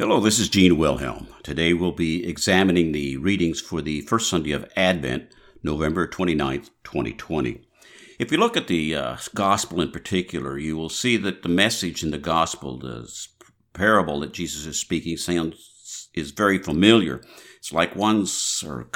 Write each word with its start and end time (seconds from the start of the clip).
Hello, 0.00 0.18
this 0.18 0.38
is 0.38 0.48
Gene 0.48 0.78
Wilhelm. 0.78 1.26
Today 1.42 1.74
we'll 1.74 1.92
be 1.92 2.26
examining 2.26 2.92
the 2.92 3.18
readings 3.18 3.60
for 3.60 3.82
the 3.82 4.00
first 4.00 4.30
Sunday 4.30 4.52
of 4.52 4.64
Advent, 4.74 5.30
November 5.62 6.08
29th, 6.08 6.70
2020. 6.84 7.60
If 8.18 8.32
you 8.32 8.38
look 8.38 8.56
at 8.56 8.66
the 8.66 8.96
uh, 8.96 9.18
gospel 9.34 9.78
in 9.82 9.90
particular, 9.90 10.56
you 10.56 10.74
will 10.74 10.88
see 10.88 11.18
that 11.18 11.42
the 11.42 11.50
message 11.50 12.02
in 12.02 12.12
the 12.12 12.18
gospel, 12.18 12.78
the 12.78 13.14
parable 13.74 14.20
that 14.20 14.32
Jesus 14.32 14.64
is 14.64 14.80
speaking, 14.80 15.18
sounds 15.18 16.08
is 16.14 16.30
very 16.30 16.56
familiar. 16.56 17.22
It's 17.58 17.70
like 17.70 17.94
one's 17.94 18.64
or 18.66 18.88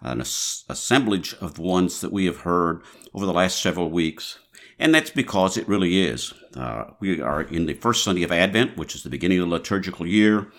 an 0.00 0.20
assemblage 0.20 1.36
of 1.40 1.60
ones 1.60 2.00
that 2.00 2.12
we 2.12 2.26
have 2.26 2.38
heard 2.38 2.82
over 3.14 3.26
the 3.26 3.32
last 3.32 3.62
several 3.62 3.90
weeks. 3.92 4.40
And 4.78 4.94
that's 4.94 5.10
because 5.10 5.56
it 5.56 5.68
really 5.68 6.02
is. 6.02 6.32
Uh, 6.56 6.84
we 7.00 7.20
are 7.20 7.42
in 7.42 7.66
the 7.66 7.74
first 7.74 8.04
Sunday 8.04 8.22
of 8.22 8.32
Advent, 8.32 8.76
which 8.76 8.94
is 8.94 9.02
the 9.02 9.10
beginning 9.10 9.38
of 9.38 9.48
the 9.48 9.54
liturgical 9.54 10.06
year, 10.06 10.50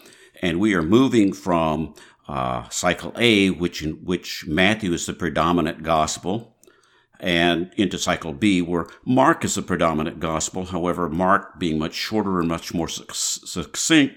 and 0.42 0.60
we 0.60 0.74
are 0.74 0.82
moving 0.82 1.34
from 1.34 1.94
uh, 2.28 2.68
cycle 2.70 3.14
A, 3.18 3.50
which 3.50 3.84
in 3.84 3.94
which 4.06 4.46
Matthew 4.48 4.94
is 4.94 5.06
the 5.06 5.14
predominant 5.14 5.84
gospel, 5.84 6.56
and 7.20 7.72
into 7.78 7.98
cycle 7.98 8.34
B, 8.34 8.62
where 8.62 8.88
Mark 9.06 9.46
is 9.46 9.56
the 9.56 9.62
predominant 9.62 10.20
gospel. 10.20 10.66
However, 10.66 11.10
Mark 11.10 11.60
being 11.60 11.80
much 11.80 11.94
shorter 11.94 12.40
and 12.40 12.48
much 12.48 12.74
more 12.74 12.90
succinct, 12.90 14.16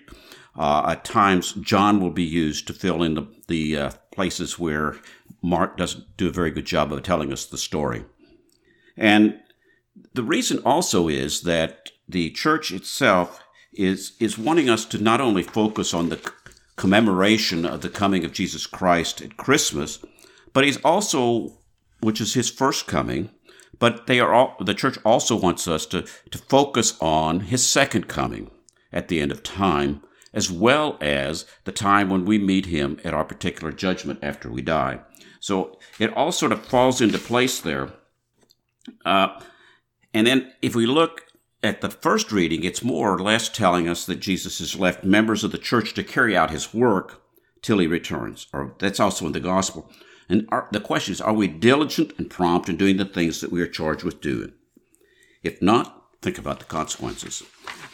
uh, 0.56 0.86
at 0.88 1.04
times 1.04 1.52
John 1.54 2.00
will 2.00 2.10
be 2.10 2.24
used 2.24 2.66
to 2.66 2.72
fill 2.72 3.02
in 3.02 3.14
the, 3.14 3.26
the 3.48 3.76
uh, 3.76 3.90
places 4.12 4.58
where 4.58 4.96
Mark 5.42 5.76
doesn't 5.76 6.16
do 6.16 6.28
a 6.28 6.32
very 6.32 6.50
good 6.50 6.64
job 6.64 6.92
of 6.92 7.02
telling 7.02 7.32
us 7.32 7.44
the 7.44 7.58
story. 7.58 8.04
And 8.96 9.40
the 10.16 10.22
reason 10.22 10.60
also 10.64 11.08
is 11.08 11.42
that 11.42 11.90
the 12.08 12.30
church 12.30 12.72
itself 12.72 13.44
is, 13.72 14.12
is 14.18 14.38
wanting 14.38 14.70
us 14.70 14.84
to 14.86 14.98
not 14.98 15.20
only 15.20 15.42
focus 15.42 15.92
on 15.92 16.08
the 16.08 16.32
commemoration 16.76 17.66
of 17.66 17.82
the 17.82 17.88
coming 17.88 18.24
of 18.24 18.32
Jesus 18.32 18.66
Christ 18.66 19.20
at 19.20 19.36
Christmas, 19.36 19.98
but 20.52 20.64
he's 20.64 20.78
also, 20.78 21.58
which 22.00 22.20
is 22.20 22.34
his 22.34 22.50
first 22.50 22.86
coming, 22.86 23.30
but 23.78 24.06
they 24.06 24.18
are 24.18 24.32
all, 24.32 24.56
the 24.58 24.74
church 24.74 24.98
also 25.04 25.36
wants 25.36 25.68
us 25.68 25.84
to, 25.86 26.06
to 26.30 26.38
focus 26.38 26.96
on 27.00 27.40
his 27.40 27.66
second 27.66 28.08
coming 28.08 28.50
at 28.92 29.08
the 29.08 29.20
end 29.20 29.30
of 29.30 29.42
time, 29.42 30.02
as 30.32 30.50
well 30.50 30.96
as 31.02 31.44
the 31.64 31.72
time 31.72 32.08
when 32.08 32.24
we 32.24 32.38
meet 32.38 32.66
him 32.66 32.98
at 33.04 33.12
our 33.12 33.24
particular 33.24 33.70
judgment 33.70 34.18
after 34.22 34.50
we 34.50 34.62
die. 34.62 35.00
So 35.40 35.78
it 35.98 36.12
all 36.14 36.32
sort 36.32 36.52
of 36.52 36.64
falls 36.64 37.02
into 37.02 37.18
place 37.18 37.60
there. 37.60 37.92
Uh, 39.04 39.40
and 40.16 40.26
then 40.26 40.50
if 40.62 40.74
we 40.74 40.86
look 40.86 41.26
at 41.62 41.82
the 41.82 41.90
first 41.90 42.32
reading, 42.32 42.64
it's 42.64 42.82
more 42.82 43.12
or 43.12 43.18
less 43.18 43.50
telling 43.50 43.86
us 43.86 44.06
that 44.06 44.20
Jesus 44.20 44.60
has 44.60 44.80
left 44.80 45.04
members 45.04 45.44
of 45.44 45.52
the 45.52 45.58
church 45.58 45.92
to 45.92 46.02
carry 46.02 46.34
out 46.34 46.50
his 46.50 46.72
work 46.72 47.22
till 47.60 47.80
he 47.80 47.86
returns. 47.86 48.46
Or 48.50 48.74
that's 48.78 48.98
also 48.98 49.26
in 49.26 49.32
the 49.32 49.40
gospel. 49.40 49.90
And 50.26 50.48
our, 50.48 50.68
the 50.72 50.80
question 50.80 51.12
is, 51.12 51.20
are 51.20 51.34
we 51.34 51.48
diligent 51.48 52.14
and 52.16 52.30
prompt 52.30 52.70
in 52.70 52.78
doing 52.78 52.96
the 52.96 53.04
things 53.04 53.42
that 53.42 53.52
we 53.52 53.60
are 53.60 53.66
charged 53.66 54.04
with 54.04 54.22
doing? 54.22 54.54
If 55.42 55.60
not, 55.60 56.04
think 56.22 56.38
about 56.38 56.60
the 56.60 56.64
consequences. 56.64 57.42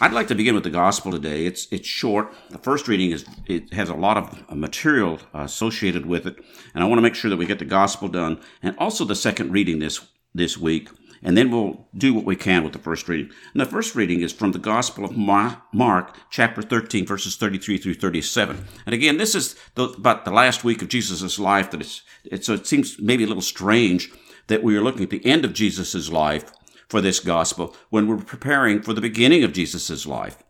I'd 0.00 0.12
like 0.12 0.28
to 0.28 0.36
begin 0.36 0.54
with 0.54 0.64
the 0.64 0.70
gospel 0.70 1.10
today. 1.10 1.44
It's 1.44 1.66
it's 1.72 1.88
short. 1.88 2.32
The 2.50 2.58
first 2.58 2.86
reading 2.86 3.10
is 3.10 3.24
it 3.46 3.72
has 3.72 3.88
a 3.88 3.94
lot 3.94 4.16
of 4.16 4.44
uh, 4.48 4.54
material 4.54 5.18
uh, 5.34 5.40
associated 5.40 6.06
with 6.06 6.26
it, 6.26 6.36
and 6.72 6.84
I 6.84 6.86
want 6.86 6.98
to 6.98 7.02
make 7.02 7.16
sure 7.16 7.30
that 7.30 7.36
we 7.36 7.46
get 7.46 7.58
the 7.58 7.64
gospel 7.64 8.08
done. 8.08 8.40
And 8.62 8.76
also 8.78 9.04
the 9.04 9.16
second 9.16 9.52
reading 9.52 9.80
this 9.80 10.06
this 10.34 10.56
week 10.56 10.88
and 11.22 11.36
then 11.36 11.50
we'll 11.50 11.86
do 11.96 12.12
what 12.12 12.24
we 12.24 12.34
can 12.34 12.64
with 12.64 12.72
the 12.72 12.78
first 12.78 13.08
reading. 13.08 13.30
And 13.52 13.60
the 13.60 13.66
first 13.66 13.94
reading 13.94 14.20
is 14.20 14.32
from 14.32 14.52
the 14.52 14.58
Gospel 14.58 15.04
of 15.04 15.16
Mark, 15.16 16.16
chapter 16.30 16.62
13, 16.62 17.06
verses 17.06 17.36
33 17.36 17.78
through 17.78 17.94
37. 17.94 18.64
And 18.86 18.94
again, 18.94 19.18
this 19.18 19.34
is 19.34 19.54
the, 19.76 19.84
about 19.84 20.24
the 20.24 20.32
last 20.32 20.64
week 20.64 20.82
of 20.82 20.88
Jesus' 20.88 21.38
life. 21.38 21.70
That 21.70 21.80
it's, 21.80 22.46
so 22.46 22.54
it 22.54 22.66
seems 22.66 22.98
maybe 22.98 23.22
a 23.22 23.28
little 23.28 23.42
strange 23.42 24.10
that 24.48 24.64
we 24.64 24.76
are 24.76 24.82
looking 24.82 25.04
at 25.04 25.10
the 25.10 25.24
end 25.24 25.44
of 25.44 25.52
Jesus' 25.52 26.10
life 26.10 26.52
for 26.88 27.00
this 27.00 27.20
gospel 27.20 27.76
when 27.90 28.08
we're 28.08 28.16
preparing 28.16 28.82
for 28.82 28.92
the 28.92 29.00
beginning 29.00 29.44
of 29.44 29.52
Jesus' 29.52 30.04
life. 30.06 30.42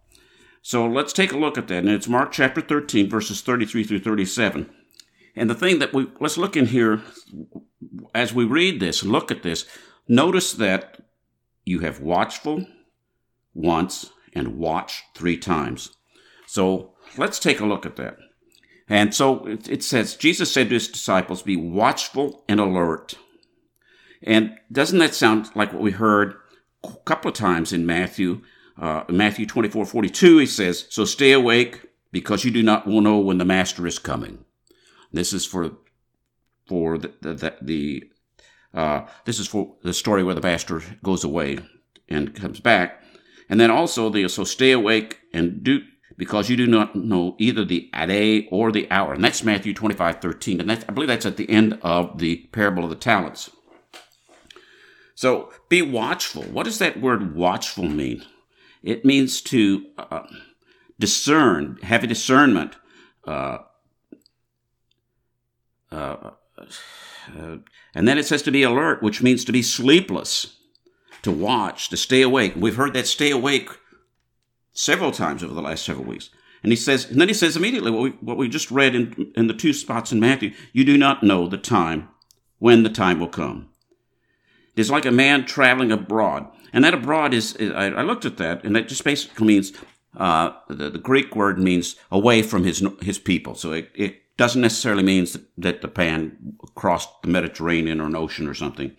So 0.63 0.87
let's 0.87 1.13
take 1.13 1.33
a 1.33 1.39
look 1.39 1.59
at 1.59 1.69
that. 1.69 1.79
And 1.79 1.91
it's 1.91 2.09
Mark 2.09 2.33
chapter 2.33 2.63
13, 2.63 3.11
verses 3.11 3.43
33 3.43 3.85
through 3.85 4.01
37. 4.01 4.71
And 5.35 5.51
the 5.51 5.55
thing 5.55 5.81
that 5.81 5.93
we, 5.93 6.11
let's 6.21 6.39
look 6.39 6.57
in 6.57 6.67
here 6.67 7.03
as 8.15 8.33
we 8.33 8.45
read 8.45 8.81
this 8.81 9.03
look 9.03 9.31
at 9.31 9.43
this, 9.43 9.67
Notice 10.09 10.53
that 10.55 10.99
you 11.65 11.81
have 11.81 12.01
watchful 12.01 12.67
once 13.55 14.11
and 14.35 14.59
watch 14.59 15.03
three 15.15 15.37
times. 15.37 15.91
So 16.47 16.93
let's 17.17 17.39
take 17.39 17.61
a 17.61 17.67
look 17.67 17.87
at 17.87 17.97
that. 17.97 18.17
And 18.89 19.15
so 19.15 19.47
it, 19.47 19.83
says, 19.83 20.17
Jesus 20.17 20.53
said 20.53 20.69
to 20.69 20.75
his 20.75 20.89
disciples, 20.89 21.43
Be 21.43 21.57
watchful 21.57 22.45
and 22.49 22.61
alert. 22.61 23.15
And 24.23 24.59
doesn't 24.71 24.99
that 24.99 25.15
sound 25.15 25.51
like 25.55 25.73
what 25.73 25.83
we 25.83 25.93
heard 25.93 26.35
a 26.85 26.91
couple 27.05 27.31
of 27.31 27.35
times 27.35 27.73
in 27.73 27.87
Matthew? 27.87 28.43
Uh, 28.79 29.05
Matthew 29.09 29.47
24 29.47 29.85
42, 29.87 30.39
he 30.39 30.47
says, 30.47 30.87
So 30.91 31.05
stay 31.05 31.33
awake 31.33 31.87
because 32.11 32.45
you 32.45 32.51
do 32.51 32.63
not 32.63 32.87
know 32.87 33.19
when 33.19 33.39
the 33.39 33.45
master 33.45 33.87
is 33.87 33.99
coming. 33.99 34.45
This 35.13 35.33
is 35.33 35.47
for 35.47 35.73
for 36.67 36.97
the, 36.99 37.13
the, 37.21 37.55
the 37.61 38.11
uh, 38.75 39.07
this 39.25 39.39
is 39.39 39.47
for 39.47 39.75
the 39.83 39.93
story 39.93 40.23
where 40.23 40.35
the 40.35 40.41
master 40.41 40.83
goes 41.03 41.25
away 41.25 41.59
and 42.09 42.35
comes 42.35 42.61
back. 42.61 43.03
And 43.49 43.61
then 43.61 43.71
also 43.71 44.09
the 44.09 44.29
so 44.29 44.45
stay 44.45 44.73
awake 44.73 45.21
and 45.33 45.63
do 45.63 45.81
because 46.17 46.49
you 46.49 46.57
do 46.57 46.67
not 46.67 46.95
know 46.95 47.35
either 47.39 47.65
the 47.65 47.91
day 48.07 48.47
or 48.51 48.71
the 48.71 48.91
hour. 48.91 49.15
And 49.15 49.25
that's 49.25 49.43
Matthew 49.43 49.75
25, 49.75 50.21
13. 50.21 50.61
And 50.61 50.71
I 50.71 50.77
believe 50.77 51.09
that's 51.09 51.27
at 51.27 51.37
the 51.37 51.51
end 51.51 51.79
of 51.83 52.19
the 52.19 52.49
parable 52.53 52.85
of 52.85 52.91
the 52.91 52.97
talents. 52.97 53.51
So 55.15 55.53
be 55.69 55.83
watchful. 55.83 56.43
What 56.45 56.65
does 56.65 56.79
that 56.79 57.01
word 57.01 57.35
watchful 57.35 57.89
mean? 57.89 58.25
It 58.83 59.05
means 59.05 59.41
to 59.43 59.87
uh, 59.99 60.27
discern, 60.99 61.79
have 61.83 62.05
a 62.05 62.07
discernment. 62.07 62.77
Uh, 63.27 63.59
uh, 65.91 66.31
uh, 67.39 67.57
and 67.95 68.09
then 68.09 68.19
it 68.19 68.27
says 68.27 68.43
to 68.43 68.51
be 68.51 68.63
alert, 68.63 69.03
which 69.03 69.23
means 69.23 69.45
to 69.45 69.53
be 69.53 69.63
sleepless, 69.63 70.57
to 71.23 71.31
watch, 71.31 71.89
to 71.89 71.97
stay 71.97 72.23
awake. 72.23 72.55
We've 72.57 72.77
heard 72.77 72.95
that 72.95 73.07
stay 73.07 73.31
awake 73.31 73.69
several 74.73 75.13
times 75.13 75.43
over 75.43 75.55
the 75.55 75.63
last 75.63 75.85
several 75.85 76.07
weeks. 76.07 76.31
And 76.63 76.71
he 76.71 76.77
says, 76.77 77.11
and 77.11 77.21
then 77.21 77.29
he 77.29 77.35
says 77.35 77.57
immediately 77.57 77.91
what 77.91 78.03
we, 78.03 78.11
what 78.21 78.37
we 78.37 78.49
just 78.49 78.71
read 78.71 78.95
in, 78.95 79.33
in 79.35 79.49
the 79.49 79.55
two 79.55 79.73
spots 79.73 80.13
in 80.13 80.21
Matthew, 80.21 80.53
you 80.73 80.85
do 80.85 80.97
not 80.97 81.23
know 81.23 81.49
the 81.49 81.59
time 81.59 82.09
when 82.59 82.83
the 82.83 82.89
time 82.89 83.19
will 83.19 83.29
come. 83.29 83.69
It 84.77 84.81
is 84.81 84.91
like 84.91 85.05
a 85.05 85.11
man 85.11 85.45
traveling 85.45 85.93
abroad. 85.93 86.47
And 86.73 86.85
that 86.85 86.95
abroad 86.95 87.35
is, 87.35 87.57
I, 87.61 87.87
I 87.89 88.03
looked 88.03 88.25
at 88.25 88.39
that, 88.39 88.65
and 88.65 88.75
that 88.77 88.89
just 88.89 89.05
basically 89.05 89.47
means, 89.47 89.73
uh, 90.17 90.53
the, 90.69 90.89
the 90.89 90.99
Greek 90.99 91.35
word 91.37 91.59
means 91.59 91.97
away 92.11 92.43
from 92.43 92.65
his, 92.65 92.87
his 93.03 93.19
people. 93.19 93.55
So 93.55 93.73
it, 93.73 93.91
it 93.95 94.22
doesn't 94.37 94.61
necessarily 94.61 95.03
mean 95.03 95.27
that 95.59 95.83
the 95.83 95.89
pan 95.89 96.57
crossed 96.75 97.23
the 97.23 97.29
Mediterranean 97.29 98.01
or 98.01 98.07
an 98.07 98.17
ocean 98.17 98.49
or 98.49 98.55
something. 98.55 98.97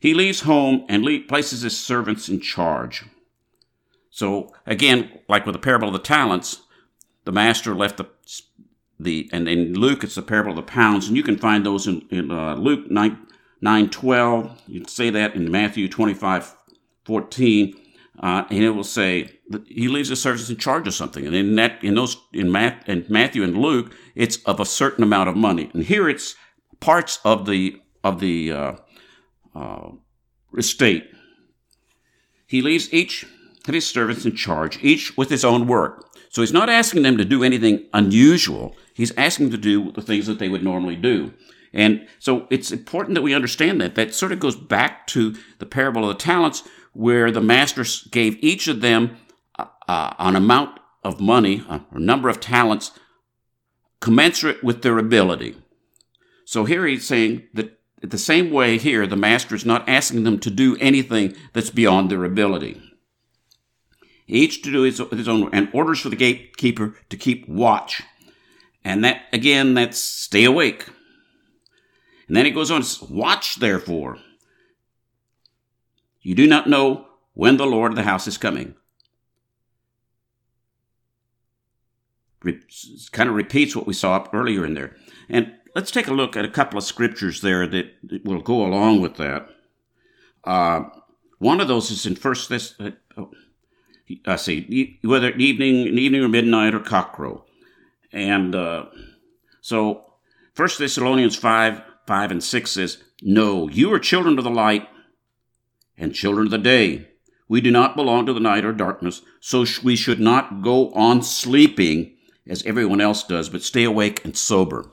He 0.00 0.12
leaves 0.12 0.40
home 0.40 0.84
and 0.88 1.06
places 1.28 1.62
his 1.62 1.78
servants 1.78 2.28
in 2.28 2.40
charge. 2.40 3.04
So 4.10 4.52
again, 4.66 5.18
like 5.28 5.46
with 5.46 5.54
the 5.54 5.58
parable 5.58 5.88
of 5.88 5.94
the 5.94 5.98
talents, 5.98 6.62
the 7.24 7.32
master 7.32 7.74
left 7.74 7.96
the 7.96 8.06
the 9.00 9.28
and 9.32 9.48
in 9.48 9.74
Luke 9.74 10.04
it's 10.04 10.14
the 10.14 10.22
parable 10.22 10.50
of 10.50 10.56
the 10.56 10.62
pounds, 10.62 11.08
and 11.08 11.16
you 11.16 11.22
can 11.22 11.36
find 11.36 11.66
those 11.66 11.86
in, 11.86 12.06
in 12.10 12.30
uh, 12.30 12.54
Luke 12.54 12.90
9, 12.90 13.18
9 13.60 13.90
12. 13.90 14.62
You 14.68 14.80
can 14.80 14.88
say 14.88 15.10
that 15.10 15.34
in 15.34 15.50
Matthew 15.50 15.88
25 15.88 16.54
14. 17.04 17.74
Uh, 18.20 18.44
and 18.48 18.62
it 18.62 18.70
will 18.70 18.84
say 18.84 19.38
he 19.66 19.88
leaves 19.88 20.08
his 20.08 20.22
servants 20.22 20.48
in 20.48 20.56
charge 20.56 20.86
of 20.86 20.94
something. 20.94 21.26
And 21.26 21.34
in 21.34 21.56
that, 21.56 21.82
in 21.82 21.94
those, 21.94 22.16
in, 22.32 22.50
Matt, 22.52 22.88
in 22.88 23.04
Matthew 23.08 23.42
and 23.42 23.58
Luke, 23.58 23.92
it's 24.14 24.36
of 24.44 24.60
a 24.60 24.64
certain 24.64 25.02
amount 25.02 25.28
of 25.28 25.36
money. 25.36 25.70
And 25.74 25.82
here 25.82 26.08
it's 26.08 26.36
parts 26.80 27.18
of 27.24 27.46
the 27.46 27.80
of 28.04 28.20
the 28.20 28.52
uh, 28.52 28.72
uh, 29.54 29.90
estate. 30.56 31.10
He 32.46 32.62
leaves 32.62 32.92
each 32.92 33.26
of 33.66 33.74
his 33.74 33.86
servants 33.86 34.24
in 34.24 34.36
charge, 34.36 34.82
each 34.82 35.16
with 35.16 35.30
his 35.30 35.44
own 35.44 35.66
work. 35.66 36.08
So 36.28 36.42
he's 36.42 36.52
not 36.52 36.68
asking 36.68 37.02
them 37.02 37.16
to 37.16 37.24
do 37.24 37.42
anything 37.42 37.86
unusual. 37.92 38.76
He's 38.94 39.16
asking 39.16 39.46
them 39.46 39.52
to 39.52 39.62
do 39.62 39.92
the 39.92 40.02
things 40.02 40.26
that 40.26 40.38
they 40.38 40.48
would 40.48 40.62
normally 40.62 40.96
do. 40.96 41.32
And 41.72 42.06
so 42.18 42.46
it's 42.50 42.70
important 42.70 43.14
that 43.14 43.22
we 43.22 43.34
understand 43.34 43.80
that. 43.80 43.94
That 43.94 44.14
sort 44.14 44.32
of 44.32 44.40
goes 44.40 44.56
back 44.56 45.06
to 45.08 45.34
the 45.58 45.66
parable 45.66 46.08
of 46.08 46.16
the 46.16 46.22
talents, 46.22 46.62
where 46.94 47.30
the 47.30 47.40
master 47.40 47.84
gave 48.10 48.42
each 48.42 48.66
of 48.68 48.80
them 48.80 49.16
uh, 49.58 49.66
uh, 49.86 50.14
an 50.18 50.36
amount 50.36 50.80
of 51.02 51.20
money, 51.20 51.62
a 51.68 51.98
number 51.98 52.28
of 52.28 52.40
talents 52.40 52.92
commensurate 54.00 54.64
with 54.64 54.82
their 54.82 54.98
ability. 54.98 55.56
So 56.44 56.64
here 56.64 56.86
he's 56.86 57.06
saying 57.06 57.48
that 57.54 57.78
the 58.00 58.18
same 58.18 58.50
way 58.50 58.78
here, 58.78 59.06
the 59.06 59.16
master 59.16 59.54
is 59.54 59.64
not 59.64 59.88
asking 59.88 60.24
them 60.24 60.38
to 60.40 60.50
do 60.50 60.76
anything 60.76 61.34
that's 61.52 61.70
beyond 61.70 62.10
their 62.10 62.24
ability. 62.24 62.80
each 64.26 64.62
to 64.62 64.70
do 64.70 64.82
his, 64.82 64.98
his 65.10 65.28
own, 65.28 65.50
and 65.52 65.68
orders 65.72 66.00
for 66.00 66.08
the 66.08 66.16
gatekeeper 66.16 66.94
to 67.10 67.16
keep 67.16 67.48
watch. 67.48 68.02
And 68.84 69.04
that, 69.04 69.22
again, 69.32 69.74
that's 69.74 69.98
stay 69.98 70.44
awake. 70.44 70.86
And 72.28 72.36
then 72.36 72.44
he 72.44 72.50
goes 72.50 72.70
on, 72.70 72.82
watch 73.08 73.56
therefore. 73.56 74.18
You 76.24 76.34
do 76.34 76.46
not 76.46 76.68
know 76.68 77.06
when 77.34 77.58
the 77.58 77.66
Lord 77.66 77.92
of 77.92 77.96
the 77.96 78.02
house 78.02 78.26
is 78.26 78.38
coming. 78.38 78.74
Re- 82.42 82.60
kind 83.12 83.28
of 83.28 83.36
repeats 83.36 83.76
what 83.76 83.86
we 83.86 83.92
saw 83.92 84.26
earlier 84.32 84.64
in 84.64 84.74
there. 84.74 84.96
And 85.28 85.52
let's 85.74 85.90
take 85.90 86.08
a 86.08 86.14
look 86.14 86.36
at 86.36 86.44
a 86.44 86.50
couple 86.50 86.78
of 86.78 86.84
scriptures 86.84 87.42
there 87.42 87.66
that, 87.66 87.92
that 88.04 88.24
will 88.24 88.40
go 88.40 88.64
along 88.64 89.02
with 89.02 89.16
that. 89.16 89.48
Uh, 90.44 90.84
one 91.38 91.60
of 91.60 91.68
those 91.68 91.90
is 91.90 92.06
in 92.06 92.16
First 92.16 92.48
Thess. 92.48 92.74
Uh, 92.80 92.92
oh, 93.16 93.30
I 94.26 94.36
see 94.36 94.98
whether 95.02 95.30
evening, 95.32 95.98
evening 95.98 96.22
or 96.22 96.28
midnight 96.28 96.74
or 96.74 96.80
cockcrow, 96.80 97.42
and 98.12 98.54
uh, 98.54 98.86
so 99.62 100.12
First 100.52 100.78
Thessalonians 100.78 101.36
five 101.36 101.82
five 102.06 102.30
and 102.30 102.44
six 102.44 102.72
says, 102.72 103.02
"No, 103.22 103.68
you 103.68 103.92
are 103.92 103.98
children 103.98 104.36
of 104.36 104.44
the 104.44 104.50
light 104.50 104.86
and 105.96 106.14
children 106.14 106.46
of 106.46 106.50
the 106.50 106.58
day. 106.58 107.08
We 107.48 107.60
do 107.60 107.70
not 107.70 107.96
belong 107.96 108.26
to 108.26 108.32
the 108.32 108.40
night 108.40 108.64
or 108.64 108.72
darkness, 108.72 109.22
so 109.40 109.64
we 109.82 109.96
should 109.96 110.20
not 110.20 110.62
go 110.62 110.90
on 110.92 111.22
sleeping 111.22 112.16
as 112.46 112.64
everyone 112.64 113.00
else 113.00 113.22
does, 113.22 113.48
but 113.48 113.62
stay 113.62 113.84
awake 113.84 114.24
and 114.24 114.36
sober." 114.36 114.90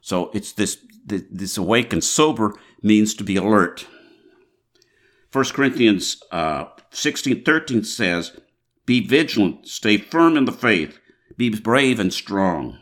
So 0.00 0.30
it's 0.32 0.52
this 0.52 0.78
this 1.06 1.56
awake 1.56 1.92
and 1.92 2.02
sober 2.02 2.54
means 2.82 3.14
to 3.14 3.24
be 3.24 3.36
alert. 3.36 3.86
1 5.32 5.44
Corinthians 5.46 6.22
uh, 6.30 6.66
16 6.90 7.44
13 7.44 7.84
says, 7.84 8.38
Be 8.86 9.06
vigilant, 9.06 9.68
stay 9.68 9.98
firm 9.98 10.36
in 10.36 10.44
the 10.44 10.52
faith, 10.52 10.98
be 11.36 11.50
brave 11.50 12.00
and 12.00 12.12
strong. 12.12 12.78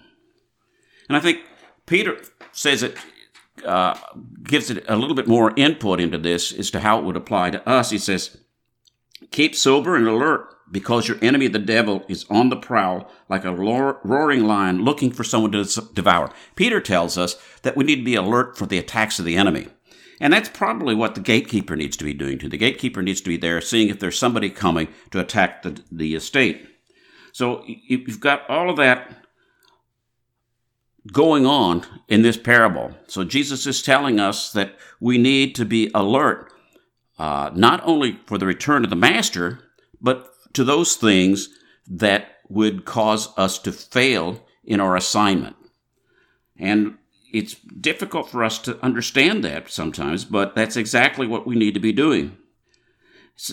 And 1.08 1.16
I 1.16 1.20
think 1.20 1.40
Peter 1.86 2.18
says 2.52 2.82
it, 2.82 2.96
uh, 3.64 3.98
gives 4.42 4.70
it 4.70 4.84
a 4.88 4.96
little 4.96 5.14
bit 5.14 5.26
more 5.26 5.52
input 5.56 6.00
into 6.00 6.18
this 6.18 6.52
as 6.52 6.70
to 6.72 6.80
how 6.80 6.98
it 6.98 7.04
would 7.04 7.16
apply 7.16 7.50
to 7.50 7.68
us. 7.68 7.90
He 7.90 7.98
says, 7.98 8.38
Keep 9.30 9.54
sober 9.54 9.96
and 9.96 10.06
alert 10.06 10.48
because 10.70 11.08
your 11.08 11.18
enemy, 11.22 11.48
the 11.48 11.58
devil, 11.58 12.04
is 12.08 12.26
on 12.30 12.48
the 12.48 12.56
prowl 12.56 13.10
like 13.28 13.44
a 13.44 13.54
roaring 13.54 14.44
lion 14.44 14.84
looking 14.84 15.10
for 15.10 15.24
someone 15.24 15.52
to 15.52 15.64
devour. 15.92 16.30
Peter 16.56 16.80
tells 16.80 17.16
us 17.16 17.36
that 17.62 17.76
we 17.76 17.84
need 17.84 17.96
to 17.96 18.04
be 18.04 18.14
alert 18.14 18.56
for 18.56 18.66
the 18.66 18.78
attacks 18.78 19.18
of 19.18 19.24
the 19.24 19.36
enemy. 19.36 19.68
And 20.20 20.32
that's 20.32 20.48
probably 20.48 20.94
what 20.94 21.14
the 21.14 21.20
gatekeeper 21.20 21.76
needs 21.76 21.96
to 21.96 22.04
be 22.04 22.14
doing 22.14 22.38
too. 22.38 22.48
The 22.48 22.56
gatekeeper 22.56 23.02
needs 23.02 23.20
to 23.22 23.28
be 23.28 23.36
there 23.36 23.60
seeing 23.60 23.88
if 23.88 24.00
there's 24.00 24.18
somebody 24.18 24.50
coming 24.50 24.88
to 25.10 25.20
attack 25.20 25.62
the, 25.62 25.80
the 25.90 26.14
estate. 26.14 26.66
So 27.32 27.64
you've 27.66 28.20
got 28.20 28.48
all 28.48 28.70
of 28.70 28.76
that 28.76 29.23
going 31.12 31.46
on 31.46 31.84
in 32.08 32.22
this 32.22 32.36
parable. 32.36 32.94
So 33.06 33.24
Jesus 33.24 33.66
is 33.66 33.82
telling 33.82 34.18
us 34.18 34.52
that 34.52 34.76
we 35.00 35.18
need 35.18 35.54
to 35.56 35.64
be 35.64 35.90
alert, 35.94 36.52
uh, 37.18 37.50
not 37.54 37.82
only 37.84 38.20
for 38.26 38.38
the 38.38 38.46
return 38.46 38.84
of 38.84 38.90
the 38.90 38.96
master, 38.96 39.60
but 40.00 40.30
to 40.54 40.64
those 40.64 40.96
things 40.96 41.48
that 41.86 42.38
would 42.48 42.84
cause 42.84 43.28
us 43.36 43.58
to 43.58 43.72
fail 43.72 44.44
in 44.64 44.80
our 44.80 44.96
assignment. 44.96 45.56
And 46.58 46.96
it's 47.32 47.54
difficult 47.54 48.30
for 48.30 48.44
us 48.44 48.58
to 48.60 48.82
understand 48.82 49.44
that 49.44 49.70
sometimes, 49.70 50.24
but 50.24 50.54
that's 50.54 50.76
exactly 50.76 51.26
what 51.26 51.46
we 51.46 51.56
need 51.56 51.74
to 51.74 51.80
be 51.80 51.92
doing. 51.92 52.36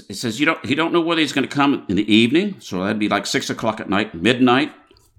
It 0.08 0.16
says 0.16 0.40
you 0.40 0.46
don't 0.46 0.64
you 0.64 0.76
don't 0.76 0.94
know 0.94 1.02
whether 1.02 1.22
he's 1.22 1.34
going 1.34 1.48
to 1.48 1.54
come 1.54 1.86
in 1.90 1.96
the 1.96 2.14
evening, 2.14 2.58
so 2.60 2.84
that'd 2.84 3.00
be 3.00 3.10
like 3.10 3.26
six 3.26 3.50
o'clock 3.50 3.80
at 3.80 3.90
night, 3.90 4.14
midnight, 4.14 4.72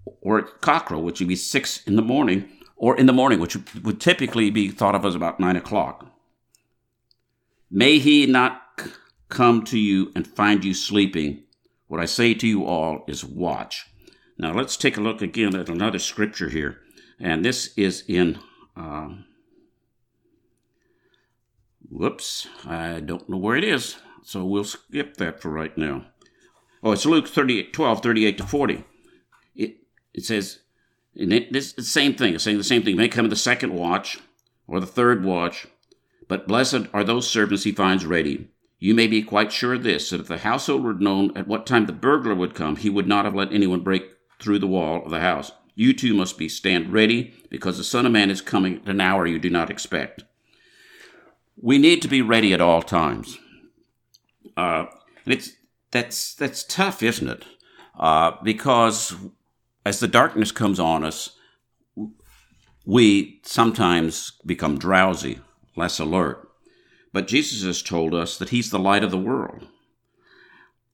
or 0.05 0.39
at 0.39 0.61
cockcrow, 0.61 1.03
which 1.03 1.21
would 1.21 1.29
be 1.29 1.37
six 1.37 1.83
in 1.87 1.97
the 1.97 2.03
morning, 2.03 2.49
or 2.77 2.99
in 2.99 3.07
the 3.07 3.13
morning, 3.13 3.41
which 3.41 3.57
would 3.83 4.01
typically 4.01 4.51
be 4.51 4.69
thought 4.69 4.95
of 4.95 5.05
as 5.05 5.15
about 5.15 5.41
nine 5.41 5.57
o'clock. 5.57 6.07
May 7.71 7.99
he 7.99 8.27
not 8.27 8.63
come 9.29 9.65
to 9.65 9.79
you 9.79 10.13
and 10.15 10.27
find 10.27 10.65
you 10.65 10.75
sleeping. 10.75 11.45
What 11.87 12.01
I 12.01 12.07
say 12.07 12.35
to 12.35 12.47
you 12.47 12.65
all 12.65 13.05
is 13.07 13.25
watch. 13.25 13.87
Now 14.39 14.53
let's 14.53 14.77
take 14.77 14.97
a 14.97 15.01
look 15.01 15.23
again 15.23 15.55
at 15.55 15.69
another 15.69 15.99
scripture 15.99 16.49
here, 16.49 16.81
and 17.19 17.45
this 17.45 17.73
is 17.77 18.05
in 18.09 18.39
um, 18.77 19.25
whoops, 21.89 22.49
I 22.67 23.01
don't 23.01 23.29
know 23.29 23.37
where 23.37 23.57
it 23.57 23.65
is, 23.65 23.97
so 24.23 24.45
we'll 24.45 24.65
skip 24.65 25.17
that 25.19 25.41
for 25.41 25.51
right 25.51 25.77
now. 25.77 26.07
Oh, 26.83 26.93
it's 26.93 27.07
Luke 27.07 27.29
38, 27.29 27.73
12, 27.73 28.03
38 28.03 28.39
to 28.39 28.45
40. 28.45 28.85
It, 30.15 30.21
it 30.21 30.25
says, 30.25 30.61
it, 31.15 31.53
this 31.53 31.73
the 31.73 31.83
same 31.83 32.15
thing. 32.15 32.35
It's 32.35 32.45
saying 32.45 32.59
the 32.59 32.65
same 32.65 32.83
thing. 32.83 32.97
may 32.97 33.09
come 33.09 33.27
in 33.27 33.31
the 33.31 33.37
second 33.37 33.75
watch 33.75 34.19
or 34.67 34.81
the 34.81 34.87
third 34.87 35.25
watch, 35.25 35.67
but 36.29 36.49
blessed 36.49 36.87
are 36.95 37.05
those 37.05 37.29
servants 37.29 37.65
he 37.65 37.73
finds 37.73 38.07
ready. 38.07 38.49
You 38.79 38.95
may 38.95 39.07
be 39.07 39.23
quite 39.23 39.53
sure 39.53 39.75
of 39.75 39.85
this, 39.85 40.11
that 40.11 40.21
if 40.21 40.29
the 40.29 40.39
household 40.39 40.83
were 40.83 40.95
known 40.95 41.37
at 41.37 41.47
what 41.47 41.67
time 41.67 41.87
the 41.87 41.93
burglar 41.93 42.35
would 42.35 42.55
come, 42.55 42.77
he 42.77 42.91
would 42.91 43.07
not 43.07 43.25
have 43.25 43.35
let 43.35 43.53
anyone 43.53 43.81
break 43.81 44.17
through 44.41 44.59
the 44.59 44.67
wall 44.67 45.05
of 45.05 45.11
the 45.11 45.21
house. 45.21 45.53
You 45.75 45.93
too 45.93 46.15
must 46.15 46.37
be 46.37 46.49
stand 46.49 46.93
ready, 46.93 47.33
because 47.49 47.79
the 47.79 47.85
Son 47.85 48.07
of 48.07 48.13
Man 48.13 48.31
is 48.31 48.41
coming 48.41 48.79
at 48.79 48.89
an 48.89 49.01
hour 49.01 49.27
you 49.27 49.39
do 49.39 49.51
not 49.51 49.71
expect. 49.71 50.25
We 51.61 51.79
need 51.79 52.03
to 52.03 52.09
be 52.09 52.23
ready 52.23 52.53
at 52.53 52.61
all 52.61 52.83
times. 52.83 53.39
Uh, 54.57 54.87
and 55.25 55.35
it's 55.35 55.53
that's 55.93 56.35
that's 56.35 56.65
tough, 56.65 57.03
isn't 57.03 57.29
it? 57.29 57.45
Uh, 57.97 58.33
because 58.43 59.15
as 59.85 60.01
the 60.01 60.09
darkness 60.09 60.53
comes 60.53 60.79
on 60.79 61.05
us, 61.05 61.37
we 62.85 63.41
sometimes 63.45 64.33
become 64.45 64.79
drowsy, 64.79 65.41
less 65.77 65.99
alert. 65.99 66.49
But 67.13 67.29
Jesus 67.29 67.63
has 67.63 67.83
told 67.83 68.15
us 68.15 68.39
that 68.39 68.51
He's 68.51 68.71
the 68.71 68.79
light 68.79 69.05
of 69.05 69.11
the 69.11 69.19
world. 69.19 69.67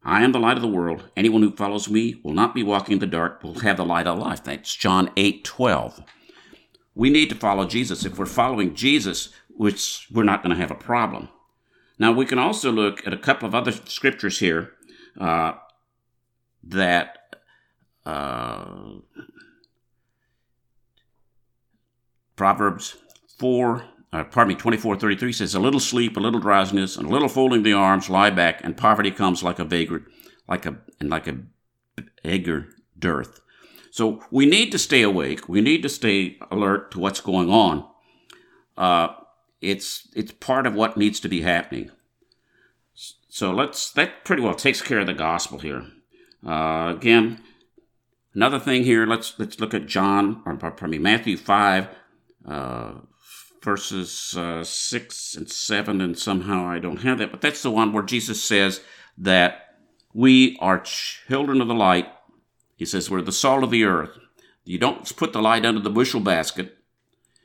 I 0.05 0.23
am 0.23 0.32
the 0.32 0.40
light 0.40 0.56
of 0.56 0.62
the 0.62 0.69
world. 0.69 1.05
Anyone 1.17 1.43
who 1.43 1.55
follows 1.55 1.88
me 1.88 2.20
will 2.23 2.32
not 2.32 2.55
be 2.55 2.62
walking 2.62 2.94
in 2.94 2.99
the 2.99 3.06
dark, 3.06 3.43
will 3.43 3.61
have 3.61 3.76
the 3.76 3.85
light 3.85 4.06
of 4.06 4.19
life. 4.19 4.43
That's 4.44 4.75
John 4.75 5.11
8 5.17 5.44
12. 5.44 6.02
We 6.94 7.11
need 7.11 7.29
to 7.29 7.35
follow 7.35 7.64
Jesus. 7.67 8.05
If 8.05 8.19
we're 8.19 8.26
following 8.26 8.75
Jesus, 8.75 9.31
which 9.49 10.06
we're 10.11 10.25
not 10.25 10.43
going 10.43 10.55
to 10.55 10.61
have 10.61 10.70
a 10.70 10.76
problem. 10.76 11.29
Now, 11.99 12.12
we 12.12 12.26
can 12.26 12.38
also 12.38 12.70
look 12.70 13.06
at 13.06 13.12
a 13.12 13.19
couple 13.19 13.49
of 13.49 13.55
other 13.55 13.73
scriptures 13.73 14.38
here 14.38 14.73
uh, 15.20 15.52
that 16.62 17.18
uh, 18.09 19.01
Proverbs 22.37 22.97
4 23.38 23.85
uh, 24.11 24.25
pardon 24.25 24.49
me, 24.49 24.55
2433 24.55 25.33
says, 25.33 25.55
A 25.55 25.61
little 25.61 25.81
sleep, 25.81 26.17
a 26.17 26.21
little 26.21 26.41
drowsiness, 26.41 26.97
and 26.97 27.07
a 27.07 27.11
little 27.11 27.29
folding 27.29 27.62
the 27.62 27.75
arms, 27.75 28.09
lie 28.09 28.31
back, 28.31 28.65
and 28.65 28.77
poverty 28.77 29.11
comes 29.11 29.43
like 29.43 29.59
a 29.59 29.65
vagrant, 29.65 30.07
like 30.49 30.65
a, 30.65 30.79
and 30.99 31.11
like 31.11 31.27
a 31.27 31.38
eager 32.25 32.69
dearth. 32.99 33.41
So 33.91 34.25
we 34.31 34.47
need 34.47 34.73
to 34.73 34.79
stay 34.79 35.03
awake. 35.03 35.49
We 35.49 35.61
need 35.61 35.83
to 35.83 35.88
stay 35.88 36.38
alert 36.50 36.91
to 36.93 36.99
what's 36.99 37.21
going 37.21 37.50
on. 37.50 37.87
Uh, 38.77 39.09
it's, 39.61 40.09
it's 40.15 40.33
part 40.33 40.67
of 40.67 40.75
what 40.75 40.97
needs 40.97 41.21
to 41.21 41.29
be 41.29 41.43
happening. 41.43 41.91
So 42.95 43.53
let's, 43.53 43.91
that 43.93 44.25
pretty 44.25 44.43
well 44.43 44.55
takes 44.55 44.81
care 44.81 45.00
of 45.00 45.07
the 45.07 45.15
gospel 45.15 45.59
here. 45.59 45.85
Uh, 46.47 46.95
again, 46.97 47.43
another 48.38 48.61
thing 48.61 48.85
here, 48.85 49.04
let's, 49.04 49.37
let's 49.40 49.59
look 49.59 49.75
at 49.75 49.87
John, 49.87 50.42
or 50.47 50.54
pardon 50.54 50.90
me, 50.90 50.99
Matthew 50.99 51.37
5, 51.37 51.88
uh, 52.47 52.92
verses 53.61 54.37
uh, 54.37 54.62
6 54.62 55.35
and 55.35 55.50
7, 55.50 56.00
and 56.00 56.16
somehow 56.16 56.64
I 56.64 56.78
don't 56.78 57.02
have 57.02 57.18
that, 57.18 57.33
but 57.33 57.40
that's 57.40 57.64
the 57.64 57.71
one 57.73 57.92
where 57.92 58.04
Jesus 58.04 58.40
says 58.45 58.80
that 59.16 59.75
we 60.14 60.57
are 60.61 60.78
children 60.78 61.61
of 61.61 61.66
the 61.66 61.75
light. 61.75 62.07
He 62.76 62.85
says 62.85 63.11
we're 63.11 63.23
the 63.23 63.33
salt 63.33 63.64
of 63.64 63.73
the 63.73 63.83
earth. 63.83 64.16
You 64.64 64.78
don't 64.78 65.16
put 65.16 65.33
the 65.33 65.42
light 65.42 65.66
under 65.66 65.80
the 65.80 65.90
bushel 65.90 66.21
basket. 66.21 66.78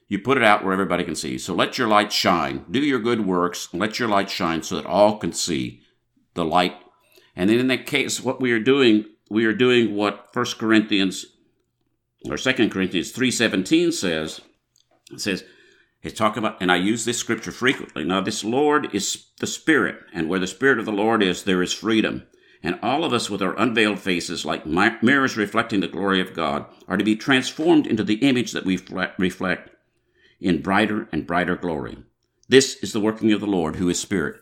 You 0.07 0.19
put 0.19 0.37
it 0.37 0.43
out 0.43 0.63
where 0.63 0.73
everybody 0.73 1.03
can 1.03 1.15
see. 1.15 1.39
So 1.39 1.55
let 1.55 1.79
your 1.79 1.87
light 1.87 2.13
shine. 2.13 2.65
Do 2.69 2.79
your 2.79 2.99
good 2.99 3.25
works. 3.25 3.67
let 3.73 3.97
your 3.97 4.09
light 4.09 4.29
shine 4.29 4.61
so 4.61 4.75
that 4.75 4.85
all 4.85 5.17
can 5.17 5.33
see 5.33 5.81
the 6.35 6.45
light. 6.45 6.75
And 7.35 7.49
then 7.49 7.57
in 7.57 7.67
that 7.69 7.87
case, 7.87 8.21
what 8.21 8.39
we 8.39 8.51
are 8.51 8.59
doing, 8.59 9.05
we 9.29 9.45
are 9.45 9.53
doing 9.53 9.95
what 9.95 10.29
1 10.33 10.45
Corinthians 10.59 11.25
or 12.29 12.37
2 12.37 12.69
Corinthians 12.69 13.11
3.17 13.11 13.91
says. 13.91 14.41
It 15.11 15.19
says, 15.19 15.43
it's 16.01 16.17
talking 16.17 16.43
about, 16.43 16.61
and 16.61 16.71
I 16.71 16.75
use 16.75 17.05
this 17.05 17.17
scripture 17.17 17.51
frequently. 17.51 18.03
Now, 18.03 18.19
this 18.19 18.43
Lord 18.43 18.93
is 18.93 19.27
the 19.39 19.47
Spirit, 19.47 19.99
and 20.13 20.27
where 20.27 20.39
the 20.39 20.47
Spirit 20.47 20.79
of 20.79 20.85
the 20.85 20.91
Lord 20.91 21.23
is, 21.23 21.43
there 21.43 21.61
is 21.61 21.71
freedom. 21.71 22.23
And 22.61 22.77
all 22.81 23.03
of 23.05 23.13
us, 23.13 23.29
with 23.29 23.41
our 23.41 23.57
unveiled 23.57 23.99
faces, 23.99 24.45
like 24.45 24.65
mirrors 24.65 25.37
reflecting 25.37 25.79
the 25.79 25.87
glory 25.87 26.19
of 26.19 26.33
God, 26.33 26.65
are 26.87 26.97
to 26.97 27.03
be 27.03 27.15
transformed 27.15 27.87
into 27.87 28.03
the 28.03 28.15
image 28.15 28.51
that 28.51 28.65
we 28.65 28.79
reflect 29.17 29.69
in 30.41 30.61
brighter 30.61 31.07
and 31.11 31.27
brighter 31.27 31.55
glory. 31.55 31.97
This 32.49 32.75
is 32.83 32.91
the 32.91 32.99
working 32.99 33.31
of 33.31 33.39
the 33.39 33.47
Lord, 33.47 33.77
who 33.77 33.87
is 33.89 33.99
Spirit. 33.99 34.41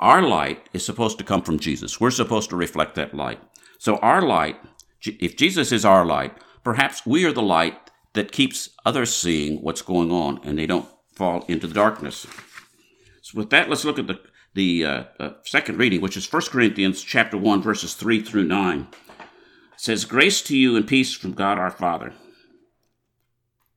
our 0.00 0.22
light 0.22 0.66
is 0.72 0.84
supposed 0.84 1.18
to 1.18 1.24
come 1.24 1.42
from 1.42 1.58
Jesus. 1.58 2.00
We're 2.00 2.10
supposed 2.10 2.48
to 2.50 2.56
reflect 2.56 2.94
that 2.94 3.14
light. 3.14 3.40
So 3.80 3.96
our 3.96 4.20
light, 4.20 4.60
if 5.06 5.38
Jesus 5.38 5.72
is 5.72 5.86
our 5.86 6.04
light, 6.04 6.36
perhaps 6.62 7.06
we 7.06 7.24
are 7.24 7.32
the 7.32 7.40
light 7.40 7.78
that 8.12 8.30
keeps 8.30 8.68
others 8.84 9.10
seeing 9.10 9.62
what's 9.62 9.80
going 9.80 10.12
on 10.12 10.38
and 10.44 10.58
they 10.58 10.66
don't 10.66 10.86
fall 11.14 11.46
into 11.48 11.66
the 11.66 11.72
darkness. 11.72 12.26
So 13.22 13.38
with 13.38 13.48
that, 13.48 13.70
let's 13.70 13.86
look 13.86 13.98
at 13.98 14.06
the 14.06 14.20
the 14.52 14.84
uh, 14.84 15.04
uh, 15.18 15.30
second 15.44 15.78
reading, 15.78 16.02
which 16.02 16.16
is 16.16 16.30
1 16.30 16.42
Corinthians 16.50 17.02
chapter 17.02 17.38
1, 17.38 17.62
verses 17.62 17.94
3 17.94 18.20
through 18.20 18.44
9. 18.44 18.88
It 18.90 19.26
says, 19.76 20.04
Grace 20.04 20.42
to 20.42 20.56
you 20.58 20.76
and 20.76 20.86
peace 20.86 21.14
from 21.14 21.32
God 21.32 21.56
our 21.56 21.70
Father 21.70 22.12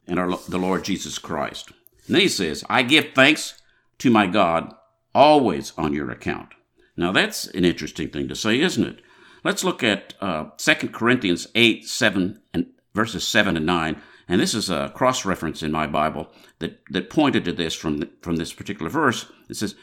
and 0.05 0.19
our, 0.19 0.35
the 0.49 0.57
Lord 0.57 0.83
Jesus 0.83 1.17
Christ. 1.17 1.71
And 2.07 2.15
then 2.15 2.23
he 2.23 2.27
says, 2.27 2.65
I 2.69 2.81
give 2.81 3.13
thanks 3.13 3.61
to 3.99 4.09
my 4.09 4.27
God 4.27 4.73
always 5.15 5.71
on 5.77 5.93
your 5.93 6.11
account. 6.11 6.49
Now 6.97 7.13
that's 7.13 7.45
an 7.45 7.63
interesting 7.63 8.09
thing 8.09 8.27
to 8.27 8.35
say, 8.35 8.59
isn't 8.59 8.83
it? 8.83 9.01
Let's 9.43 9.63
look 9.63 9.83
at 9.83 10.13
uh, 10.21 10.45
2 10.57 10.89
Corinthians 10.89 11.47
8, 11.53 11.85
7, 11.85 12.39
and 12.53 12.67
verses 12.93 13.27
7 13.27 13.57
and 13.57 13.65
9. 13.65 14.01
And 14.27 14.39
this 14.39 14.53
is 14.53 14.69
a 14.69 14.91
cross 14.95 15.25
reference 15.25 15.61
in 15.61 15.71
my 15.71 15.85
Bible 15.85 16.29
that, 16.59 16.79
that 16.91 17.09
pointed 17.09 17.43
to 17.45 17.51
this 17.51 17.73
from, 17.73 17.97
the, 17.97 18.09
from 18.21 18.37
this 18.37 18.53
particular 18.53 18.89
verse. 18.89 19.25
It 19.49 19.55
says, 19.55 19.75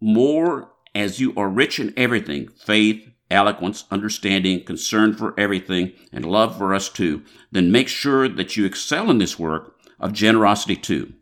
More 0.00 0.70
as 0.94 1.20
you 1.20 1.34
are 1.36 1.48
rich 1.48 1.80
in 1.80 1.92
everything, 1.96 2.48
faith, 2.48 3.08
eloquence, 3.30 3.84
understanding, 3.90 4.64
concern 4.64 5.14
for 5.14 5.38
everything, 5.38 5.92
and 6.12 6.24
love 6.24 6.56
for 6.56 6.74
us 6.74 6.88
too, 6.88 7.22
then 7.50 7.72
make 7.72 7.88
sure 7.88 8.28
that 8.28 8.56
you 8.56 8.64
excel 8.64 9.10
in 9.10 9.18
this 9.18 9.38
work 9.38 9.74
of 10.00 10.12
generosity 10.12 10.76
too. 10.76 11.12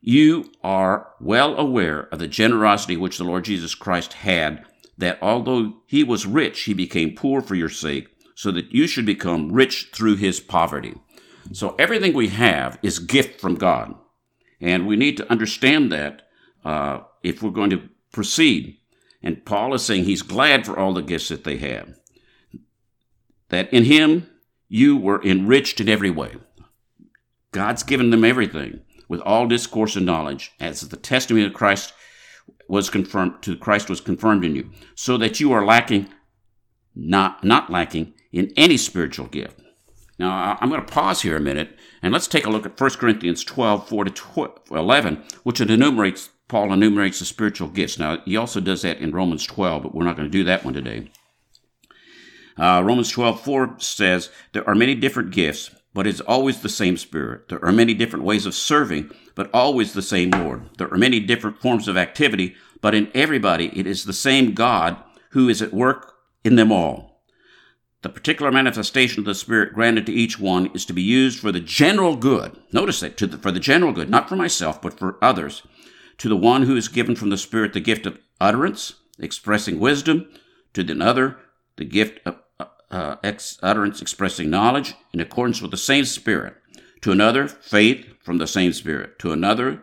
You 0.00 0.52
are 0.62 1.12
well 1.20 1.56
aware 1.56 2.08
of 2.12 2.18
the 2.18 2.28
generosity 2.28 2.96
which 2.96 3.16
the 3.16 3.24
Lord 3.24 3.44
Jesus 3.44 3.74
Christ 3.74 4.14
had, 4.14 4.64
that 4.98 5.18
although 5.20 5.74
he 5.86 6.04
was 6.04 6.26
rich, 6.26 6.62
he 6.62 6.74
became 6.74 7.14
poor 7.14 7.40
for 7.40 7.54
your 7.54 7.68
sake, 7.68 8.08
so 8.34 8.50
that 8.50 8.72
you 8.72 8.86
should 8.86 9.06
become 9.06 9.52
rich 9.52 9.90
through 9.92 10.16
his 10.16 10.40
poverty. 10.40 10.94
So 11.52 11.74
everything 11.78 12.12
we 12.12 12.28
have 12.28 12.78
is 12.82 12.98
gift 12.98 13.40
from 13.40 13.54
God. 13.56 13.94
And 14.60 14.86
we 14.86 14.96
need 14.96 15.16
to 15.18 15.30
understand 15.30 15.92
that 15.92 16.22
uh, 16.64 17.00
if 17.22 17.42
we're 17.42 17.50
going 17.50 17.70
to 17.70 17.88
proceed. 18.12 18.78
And 19.22 19.44
Paul 19.44 19.74
is 19.74 19.84
saying 19.84 20.04
he's 20.04 20.22
glad 20.22 20.66
for 20.66 20.78
all 20.78 20.94
the 20.94 21.02
gifts 21.02 21.28
that 21.28 21.44
they 21.44 21.58
have. 21.58 21.98
That 23.48 23.72
in 23.72 23.84
him 23.84 24.28
you 24.68 24.96
were 24.96 25.22
enriched 25.22 25.80
in 25.80 25.88
every 25.88 26.10
way. 26.10 26.36
God's 27.52 27.82
given 27.82 28.10
them 28.10 28.24
everything 28.24 28.80
with 29.08 29.20
all 29.20 29.46
discourse 29.46 29.96
and 29.96 30.06
knowledge, 30.06 30.52
as 30.58 30.80
the 30.80 30.96
testimony 30.96 31.46
of 31.46 31.52
Christ 31.52 31.92
was 32.68 32.90
confirmed 32.90 33.42
to 33.42 33.56
Christ 33.56 33.88
was 33.88 34.00
confirmed 34.00 34.44
in 34.44 34.54
you, 34.54 34.70
so 34.94 35.16
that 35.18 35.40
you 35.40 35.52
are 35.52 35.64
lacking 35.64 36.08
not 36.94 37.44
not 37.44 37.70
lacking 37.70 38.14
in 38.32 38.52
any 38.56 38.76
spiritual 38.76 39.26
gift. 39.26 39.60
Now, 40.18 40.56
I'm 40.60 40.68
going 40.68 40.84
to 40.84 40.92
pause 40.92 41.22
here 41.22 41.36
a 41.36 41.40
minute 41.40 41.76
and 42.02 42.12
let's 42.12 42.28
take 42.28 42.46
a 42.46 42.50
look 42.50 42.66
at 42.66 42.80
1 42.80 42.90
Corinthians 42.92 43.42
12, 43.42 43.88
4 43.88 44.04
to 44.04 44.52
11, 44.70 45.24
which 45.42 45.60
enumerates, 45.60 46.30
Paul 46.48 46.72
enumerates 46.72 47.18
the 47.18 47.24
spiritual 47.24 47.68
gifts. 47.68 47.98
Now, 47.98 48.18
he 48.24 48.36
also 48.36 48.60
does 48.60 48.82
that 48.82 48.98
in 48.98 49.10
Romans 49.10 49.44
12, 49.44 49.82
but 49.82 49.94
we're 49.94 50.04
not 50.04 50.16
going 50.16 50.30
to 50.30 50.38
do 50.38 50.44
that 50.44 50.64
one 50.64 50.74
today. 50.74 51.10
Uh, 52.56 52.82
Romans 52.84 53.10
12, 53.10 53.40
4 53.40 53.76
says, 53.78 54.30
There 54.52 54.68
are 54.68 54.76
many 54.76 54.94
different 54.94 55.32
gifts, 55.32 55.70
but 55.94 56.06
it's 56.06 56.20
always 56.20 56.60
the 56.60 56.68
same 56.68 56.96
Spirit. 56.96 57.48
There 57.48 57.64
are 57.64 57.72
many 57.72 57.94
different 57.94 58.24
ways 58.24 58.44
of 58.44 58.54
serving, 58.54 59.10
but 59.34 59.48
always 59.54 59.92
the 59.92 60.02
same 60.02 60.30
Lord. 60.30 60.68
There 60.76 60.92
are 60.92 60.98
many 60.98 61.20
different 61.20 61.60
forms 61.62 61.88
of 61.88 61.96
activity, 61.96 62.56
but 62.80 62.94
in 62.94 63.10
everybody 63.14 63.70
it 63.78 63.86
is 63.86 64.04
the 64.04 64.12
same 64.12 64.52
God 64.52 64.96
who 65.30 65.48
is 65.48 65.62
at 65.62 65.72
work 65.72 66.14
in 66.44 66.56
them 66.56 66.72
all. 66.72 67.22
The 68.02 68.10
particular 68.10 68.52
manifestation 68.52 69.20
of 69.20 69.24
the 69.24 69.34
Spirit 69.34 69.72
granted 69.72 70.04
to 70.06 70.12
each 70.12 70.38
one 70.38 70.66
is 70.74 70.84
to 70.84 70.92
be 70.92 71.00
used 71.00 71.38
for 71.38 71.50
the 71.50 71.60
general 71.60 72.16
good. 72.16 72.60
Notice 72.70 73.00
that, 73.00 73.16
the, 73.16 73.38
for 73.38 73.50
the 73.50 73.58
general 73.58 73.92
good, 73.92 74.10
not 74.10 74.28
for 74.28 74.36
myself, 74.36 74.82
but 74.82 74.98
for 74.98 75.16
others. 75.22 75.62
To 76.18 76.28
the 76.28 76.36
one 76.36 76.64
who 76.64 76.76
is 76.76 76.88
given 76.88 77.16
from 77.16 77.30
the 77.30 77.38
Spirit 77.38 77.72
the 77.72 77.80
gift 77.80 78.04
of 78.04 78.18
utterance, 78.40 78.96
expressing 79.18 79.80
wisdom. 79.80 80.28
To 80.74 80.82
another, 80.82 81.38
the 81.76 81.86
gift 81.86 82.20
of 82.26 82.36
uh, 82.94 83.16
ex- 83.24 83.58
utterance, 83.62 84.00
expressing 84.00 84.48
knowledge 84.48 84.94
in 85.12 85.20
accordance 85.20 85.60
with 85.60 85.72
the 85.72 85.76
same 85.76 86.04
Spirit. 86.04 86.54
To 87.02 87.10
another, 87.10 87.48
faith 87.48 88.06
from 88.22 88.38
the 88.38 88.46
same 88.46 88.72
Spirit. 88.72 89.18
To 89.18 89.32
another, 89.32 89.82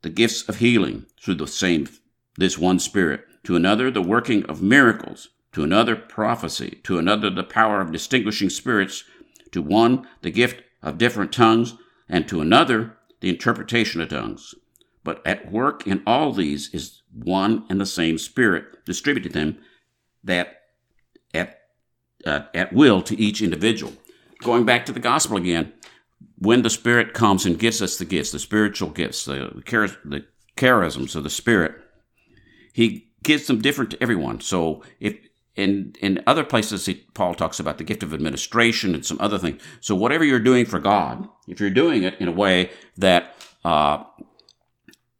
the 0.00 0.10
gifts 0.10 0.48
of 0.48 0.56
healing 0.56 1.06
through 1.22 1.34
the 1.34 1.46
same, 1.46 1.88
this 2.36 2.56
one 2.56 2.78
Spirit. 2.78 3.26
To 3.44 3.54
another, 3.54 3.90
the 3.90 4.02
working 4.02 4.44
of 4.46 4.62
miracles 4.62 5.28
to 5.52 5.62
another 5.62 5.94
prophecy, 5.94 6.80
to 6.82 6.98
another 6.98 7.28
the 7.28 7.44
power 7.44 7.80
of 7.80 7.92
distinguishing 7.92 8.48
spirits, 8.48 9.04
to 9.50 9.60
one 9.60 10.06
the 10.22 10.30
gift 10.30 10.62
of 10.82 10.98
different 10.98 11.32
tongues, 11.32 11.74
and 12.08 12.26
to 12.28 12.40
another 12.40 12.96
the 13.20 13.28
interpretation 13.28 14.00
of 14.00 14.08
tongues. 14.08 14.54
But 15.04 15.20
at 15.26 15.52
work 15.52 15.86
in 15.86 16.02
all 16.06 16.32
these 16.32 16.72
is 16.72 17.02
one 17.12 17.64
and 17.68 17.80
the 17.80 17.86
same 17.86 18.16
Spirit, 18.16 18.84
distributing 18.86 19.32
them 19.32 19.58
that 20.24 20.62
at 21.34 21.61
uh, 22.26 22.42
at 22.54 22.72
will 22.72 23.02
to 23.02 23.18
each 23.20 23.42
individual. 23.42 23.92
Going 24.42 24.64
back 24.64 24.86
to 24.86 24.92
the 24.92 25.00
gospel 25.00 25.36
again, 25.36 25.72
when 26.38 26.62
the 26.62 26.70
Spirit 26.70 27.14
comes 27.14 27.46
and 27.46 27.58
gives 27.58 27.80
us 27.80 27.96
the 27.96 28.04
gifts, 28.04 28.32
the 28.32 28.38
spiritual 28.38 28.90
gifts, 28.90 29.24
the, 29.24 29.62
the 30.04 30.24
charisms 30.56 31.14
of 31.14 31.22
the 31.22 31.30
Spirit, 31.30 31.74
He 32.72 33.08
gives 33.22 33.46
them 33.46 33.60
different 33.60 33.92
to 33.92 34.02
everyone. 34.02 34.40
So 34.40 34.82
if 34.98 35.16
in 35.54 35.94
in 36.00 36.22
other 36.26 36.44
places 36.44 36.86
he, 36.86 36.94
paul 37.14 37.34
talks 37.34 37.60
about 37.60 37.78
the 37.78 37.84
gift 37.84 38.02
of 38.02 38.14
administration 38.14 38.94
and 38.94 39.04
some 39.04 39.18
other 39.20 39.38
things 39.38 39.60
so 39.80 39.94
whatever 39.94 40.24
you're 40.24 40.40
doing 40.40 40.64
for 40.64 40.78
god 40.78 41.28
if 41.46 41.60
you're 41.60 41.70
doing 41.70 42.02
it 42.02 42.14
in 42.18 42.28
a 42.28 42.32
way 42.32 42.70
that 42.96 43.34
uh, 43.64 44.02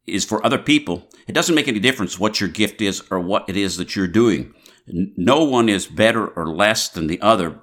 is 0.06 0.24
for 0.24 0.44
other 0.44 0.58
people 0.58 1.06
it 1.26 1.32
doesn't 1.32 1.54
make 1.54 1.68
any 1.68 1.78
difference 1.78 2.18
what 2.18 2.40
your 2.40 2.48
gift 2.48 2.80
is 2.80 3.02
or 3.10 3.20
what 3.20 3.48
it 3.48 3.56
is 3.56 3.76
that 3.76 3.94
you're 3.94 4.08
doing 4.08 4.54
no 4.86 5.44
one 5.44 5.68
is 5.68 5.86
better 5.86 6.26
or 6.26 6.46
less 6.46 6.88
than 6.88 7.06
the 7.06 7.20
other 7.20 7.60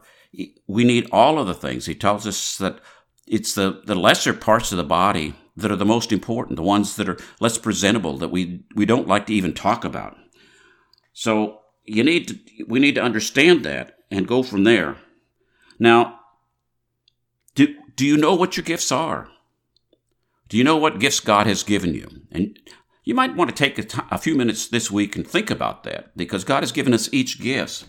we 0.68 0.84
need 0.84 1.08
all 1.12 1.40
of 1.40 1.48
the 1.48 1.54
things 1.54 1.86
he 1.86 1.96
tells 1.96 2.28
us 2.28 2.58
that 2.58 2.80
it's 3.28 3.54
the, 3.54 3.82
the 3.86 3.96
lesser 3.96 4.34
parts 4.34 4.72
of 4.72 4.78
the 4.78 4.84
body 4.84 5.36
that 5.56 5.72
are 5.72 5.76
the 5.76 5.86
most 5.86 6.12
important 6.12 6.56
the 6.56 6.64
ones 6.64 6.96
that 6.96 7.10
are 7.10 7.18
less 7.40 7.58
presentable 7.58 8.18
that 8.18 8.30
we 8.30 8.64
we 8.76 8.86
don't 8.86 9.08
like 9.08 9.26
to 9.26 9.34
even 9.34 9.54
talk 9.54 9.84
about 9.84 10.16
so 11.14 11.60
you 11.90 12.04
need 12.04 12.28
to, 12.28 12.64
we 12.68 12.80
need 12.80 12.96
to 12.96 13.02
understand 13.02 13.66
that 13.66 13.98
and 14.12 14.28
go 14.28 14.44
from 14.44 14.64
there. 14.64 14.98
Now, 15.80 16.20
do, 17.56 17.76
do 17.96 18.06
you 18.06 18.16
know 18.16 18.36
what 18.36 18.56
your 18.58 18.64
gifts 18.64 18.92
are? 18.92 19.28
Do 20.48 20.58
you 20.58 20.64
know 20.64 20.78
what 20.78 21.00
gifts 21.00 21.20
God 21.20 21.48
has 21.48 21.64
given 21.64 21.94
you? 21.94 22.08
And 22.32 22.58
you 23.10 23.16
might 23.16 23.36
want 23.36 23.50
to 23.50 23.56
take 23.56 23.80
a, 23.80 23.84
t- 23.84 24.00
a 24.12 24.20
few 24.20 24.36
minutes 24.36 24.68
this 24.68 24.92
week 24.92 25.16
and 25.16 25.28
think 25.28 25.50
about 25.50 25.84
that 25.84 26.16
because 26.16 26.44
God 26.44 26.62
has 26.62 26.72
given 26.72 26.94
us 26.94 27.10
each 27.12 27.42
gifts. 27.42 27.88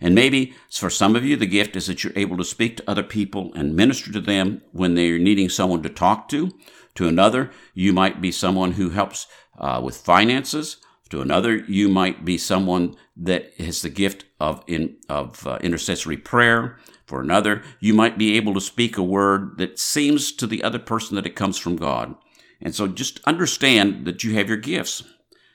And 0.00 0.12
maybe 0.12 0.56
for 0.72 0.90
some 0.90 1.14
of 1.14 1.24
you, 1.24 1.36
the 1.36 1.46
gift 1.46 1.76
is 1.76 1.86
that 1.86 2.02
you're 2.02 2.12
able 2.16 2.36
to 2.36 2.44
speak 2.44 2.78
to 2.78 2.90
other 2.90 3.04
people 3.04 3.52
and 3.54 3.76
minister 3.76 4.10
to 4.10 4.20
them 4.20 4.62
when 4.72 4.96
they're 4.96 5.20
needing 5.20 5.48
someone 5.48 5.84
to 5.84 5.88
talk 5.88 6.28
to. 6.30 6.50
To 6.96 7.06
another, 7.06 7.52
you 7.74 7.92
might 7.92 8.20
be 8.20 8.32
someone 8.32 8.72
who 8.72 8.90
helps 8.90 9.28
uh, 9.56 9.80
with 9.84 9.96
finances. 9.96 10.78
To 11.10 11.20
another, 11.20 11.58
you 11.58 11.88
might 11.88 12.24
be 12.24 12.36
someone 12.36 12.96
that 13.16 13.52
has 13.58 13.82
the 13.82 13.88
gift 13.88 14.24
of 14.40 14.64
in, 14.66 14.96
of 15.08 15.46
uh, 15.46 15.58
intercessory 15.60 16.16
prayer. 16.16 16.76
For 17.04 17.20
another, 17.20 17.62
you 17.78 17.94
might 17.94 18.18
be 18.18 18.36
able 18.36 18.54
to 18.54 18.60
speak 18.60 18.96
a 18.96 19.02
word 19.04 19.58
that 19.58 19.78
seems 19.78 20.32
to 20.32 20.46
the 20.48 20.64
other 20.64 20.80
person 20.80 21.14
that 21.14 21.26
it 21.26 21.36
comes 21.36 21.56
from 21.56 21.76
God. 21.76 22.16
And 22.60 22.74
so, 22.74 22.86
just 22.86 23.20
understand 23.24 24.06
that 24.06 24.24
you 24.24 24.34
have 24.34 24.48
your 24.48 24.56
gifts, 24.56 25.02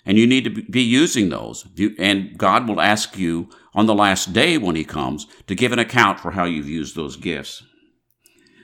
and 0.05 0.17
you 0.17 0.27
need 0.27 0.43
to 0.43 0.49
be 0.49 0.81
using 0.81 1.29
those. 1.29 1.65
And 1.97 2.37
God 2.37 2.67
will 2.67 2.81
ask 2.81 3.17
you 3.17 3.49
on 3.73 3.85
the 3.85 3.95
last 3.95 4.33
day 4.33 4.57
when 4.57 4.75
He 4.75 4.83
comes 4.83 5.27
to 5.47 5.55
give 5.55 5.71
an 5.71 5.79
account 5.79 6.19
for 6.19 6.31
how 6.31 6.45
you've 6.45 6.69
used 6.69 6.95
those 6.95 7.15
gifts. 7.15 7.63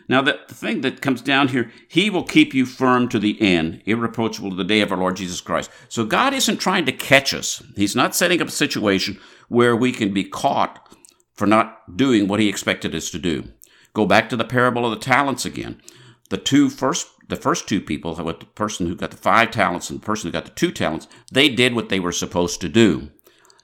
Now, 0.09 0.21
the, 0.21 0.39
thing 0.47 0.81
that 0.81 1.01
comes 1.01 1.21
down 1.21 1.49
here, 1.49 1.71
He 1.89 2.09
will 2.09 2.23
keep 2.23 2.53
you 2.53 2.65
firm 2.65 3.09
to 3.09 3.19
the 3.19 3.41
end, 3.41 3.81
irreproachable 3.85 4.51
to 4.51 4.55
the 4.55 4.63
day 4.63 4.81
of 4.81 4.91
our 4.91 4.97
Lord 4.97 5.17
Jesus 5.17 5.41
Christ. 5.41 5.69
So 5.89 6.05
God 6.05 6.33
isn't 6.33 6.57
trying 6.57 6.85
to 6.85 6.91
catch 6.91 7.33
us. 7.33 7.61
He's 7.75 7.95
not 7.95 8.15
setting 8.15 8.41
up 8.41 8.47
a 8.47 8.51
situation 8.51 9.19
where 9.49 9.75
we 9.75 9.91
can 9.91 10.13
be 10.13 10.23
caught 10.23 10.95
for 11.33 11.45
not 11.45 11.97
doing 11.97 12.27
what 12.27 12.39
He 12.39 12.47
expected 12.47 12.95
us 12.95 13.09
to 13.11 13.19
do. 13.19 13.49
Go 13.93 14.05
back 14.05 14.29
to 14.29 14.37
the 14.37 14.45
parable 14.45 14.85
of 14.85 14.91
the 14.91 15.05
talents 15.05 15.45
again. 15.45 15.81
The 16.29 16.37
two 16.37 16.69
first, 16.69 17.07
the 17.27 17.35
first 17.35 17.67
two 17.67 17.81
people, 17.81 18.15
with 18.15 18.39
the 18.39 18.45
person 18.45 18.87
who 18.87 18.95
got 18.95 19.11
the 19.11 19.17
five 19.17 19.51
talents 19.51 19.89
and 19.89 20.01
the 20.01 20.05
person 20.05 20.27
who 20.27 20.31
got 20.31 20.45
the 20.45 20.51
two 20.51 20.71
talents, 20.71 21.07
they 21.31 21.49
did 21.49 21.75
what 21.75 21.89
they 21.89 21.99
were 21.99 22.11
supposed 22.11 22.61
to 22.61 22.69
do. 22.69 23.09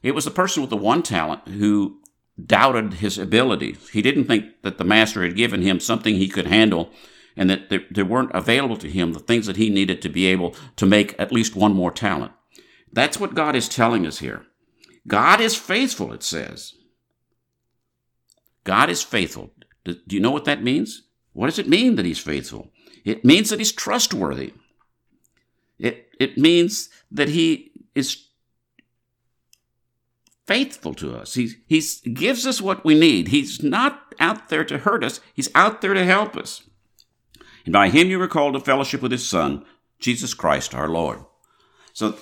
It 0.01 0.13
was 0.13 0.25
the 0.25 0.32
person 0.32 0.62
with 0.62 0.70
the 0.70 0.77
one 0.77 1.01
talent 1.01 1.48
who 1.48 2.01
doubted 2.43 2.96
his 2.96 3.17
ability. 3.17 3.77
He 3.91 4.01
didn't 4.01 4.25
think 4.25 4.62
that 4.63 4.77
the 4.77 4.84
master 4.84 5.24
had 5.24 5.36
given 5.36 5.62
him 5.62 5.79
something 5.79 6.15
he 6.15 6.27
could 6.27 6.48
handle 6.48 6.91
and 7.36 7.50
that 7.50 7.70
there, 7.70 7.82
there, 7.89 8.05
weren't 8.05 8.32
available 8.34 8.77
to 8.77 8.89
him 8.89 9.13
the 9.13 9.20
things 9.20 9.48
that 9.48 9.55
he 9.55 9.70
needed 9.70 10.01
to 10.01 10.10
be 10.10 10.25
able 10.27 10.55
to 10.75 10.86
make 10.86 11.15
at 11.20 11.32
least 11.32 11.55
one 11.55 11.74
more 11.74 11.91
talent. 11.91 12.32
That's 12.91 13.20
what 13.20 13.34
God 13.34 13.55
is 13.55 13.70
telling 13.70 14.05
us 14.05 14.20
here. 14.20 14.46
God 15.08 15.41
is 15.41 15.55
faithful, 15.55 16.13
it 16.13 16.22
says. 16.22 16.74
God 18.63 18.89
is 18.89 19.01
faithful. 19.01 19.51
Do 19.84 19.96
you 20.10 20.20
know 20.20 20.32
what 20.32 20.46
that 20.46 20.63
means? 20.63 21.03
What 21.34 21.48
does 21.48 21.60
it 21.60 21.67
mean 21.67 21.96
that 21.96 22.05
he's 22.05 22.20
faithful? 22.20 22.72
It 23.03 23.25
means 23.25 23.50
that 23.50 23.60
he's 23.60 23.72
trustworthy. 23.72 24.53
It, 25.79 26.10
it 26.19 26.38
means 26.38 26.89
that 27.12 27.29
he 27.29 27.72
is 27.95 28.27
faithful 30.45 30.93
to 30.95 31.15
us. 31.15 31.33
He 31.33 31.55
he's, 31.67 32.01
gives 32.01 32.45
us 32.45 32.62
what 32.62 32.86
we 32.86 32.95
need. 32.98 33.29
He's 33.29 33.62
not 33.63 34.13
out 34.19 34.50
there 34.50 34.63
to 34.65 34.79
hurt 34.79 35.03
us, 35.03 35.19
he's 35.33 35.50
out 35.55 35.81
there 35.81 35.93
to 35.93 36.05
help 36.05 36.36
us. 36.36 36.63
And 37.65 37.74
by 37.74 37.89
him 37.89 38.10
you 38.10 38.19
were 38.19 38.27
called 38.27 38.53
to 38.53 38.60
fellowship 38.60 39.01
with 39.01 39.12
his 39.12 39.27
Son, 39.27 39.65
Jesus 40.00 40.33
Christ 40.33 40.75
our 40.75 40.89
Lord. 40.89 41.19
So 41.93 42.17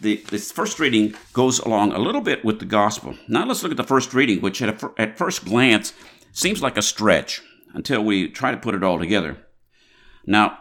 the, 0.00 0.16
this 0.16 0.50
first 0.50 0.80
reading 0.80 1.14
goes 1.32 1.60
along 1.60 1.92
a 1.92 1.98
little 1.98 2.20
bit 2.20 2.44
with 2.44 2.58
the 2.58 2.64
gospel. 2.64 3.16
Now 3.28 3.46
let's 3.46 3.62
look 3.62 3.72
at 3.72 3.76
the 3.76 3.84
first 3.84 4.14
reading, 4.14 4.40
which 4.40 4.60
at, 4.62 4.82
a, 4.82 4.92
at 4.98 5.18
first 5.18 5.44
glance 5.44 5.92
seems 6.32 6.60
like 6.60 6.76
a 6.76 6.82
stretch 6.82 7.42
until 7.72 8.02
we 8.02 8.28
try 8.28 8.50
to 8.50 8.56
put 8.56 8.74
it 8.74 8.82
all 8.82 8.98
together. 8.98 9.43
Now, 10.26 10.58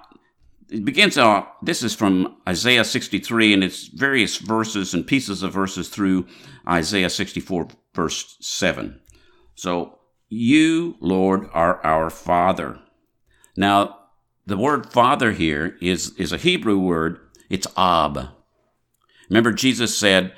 it 0.69 0.85
begins 0.85 1.17
out, 1.17 1.63
this 1.63 1.83
is 1.83 1.93
from 1.93 2.37
Isaiah 2.47 2.83
63, 2.83 3.53
and 3.53 3.63
it's 3.63 3.87
various 3.87 4.37
verses 4.37 4.93
and 4.93 5.05
pieces 5.05 5.43
of 5.43 5.53
verses 5.53 5.89
through 5.89 6.25
Isaiah 6.67 7.09
64, 7.09 7.67
verse 7.93 8.37
7. 8.39 8.99
So, 9.55 9.99
you, 10.29 10.95
Lord, 10.99 11.49
are 11.53 11.83
our 11.85 12.09
Father. 12.09 12.79
Now, 13.55 13.99
the 14.45 14.57
word 14.57 14.91
Father 14.91 15.31
here 15.31 15.77
is, 15.79 16.15
is 16.17 16.31
a 16.31 16.37
Hebrew 16.37 16.79
word, 16.79 17.19
it's 17.49 17.67
Ab. 17.77 18.29
Remember, 19.29 19.51
Jesus 19.51 19.97
said, 19.97 20.33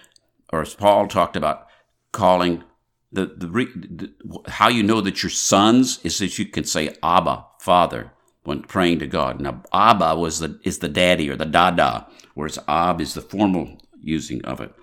or 0.52 0.62
as 0.62 0.76
Paul 0.76 1.08
talked 1.08 1.36
about, 1.36 1.68
calling 2.12 2.64
the, 3.12 3.26
the, 3.26 3.48
the, 3.48 4.52
how 4.52 4.68
you 4.68 4.84
know 4.84 5.02
that 5.02 5.24
you're 5.24 5.30
sons 5.30 6.00
is 6.04 6.20
that 6.20 6.38
you 6.38 6.46
can 6.46 6.66
say 6.66 6.96
Abba, 7.02 7.46
Father, 7.60 8.12
when 8.46 8.62
praying 8.62 9.00
to 9.00 9.08
God. 9.08 9.42
Now, 9.42 9.64
Abba 9.74 10.16
was 10.16 10.40
the 10.40 10.60
is 10.64 10.80
the 10.80 10.88
daddy 10.88 11.30
or 11.30 11.36
the 11.36 11.46
dada, 11.46 12.08
whereas 12.34 12.60
Ab 12.68 13.02
is 13.02 13.14
the 13.14 13.22
formal 13.22 13.82
using 14.00 14.44
of 14.46 14.62
it. 14.62 14.74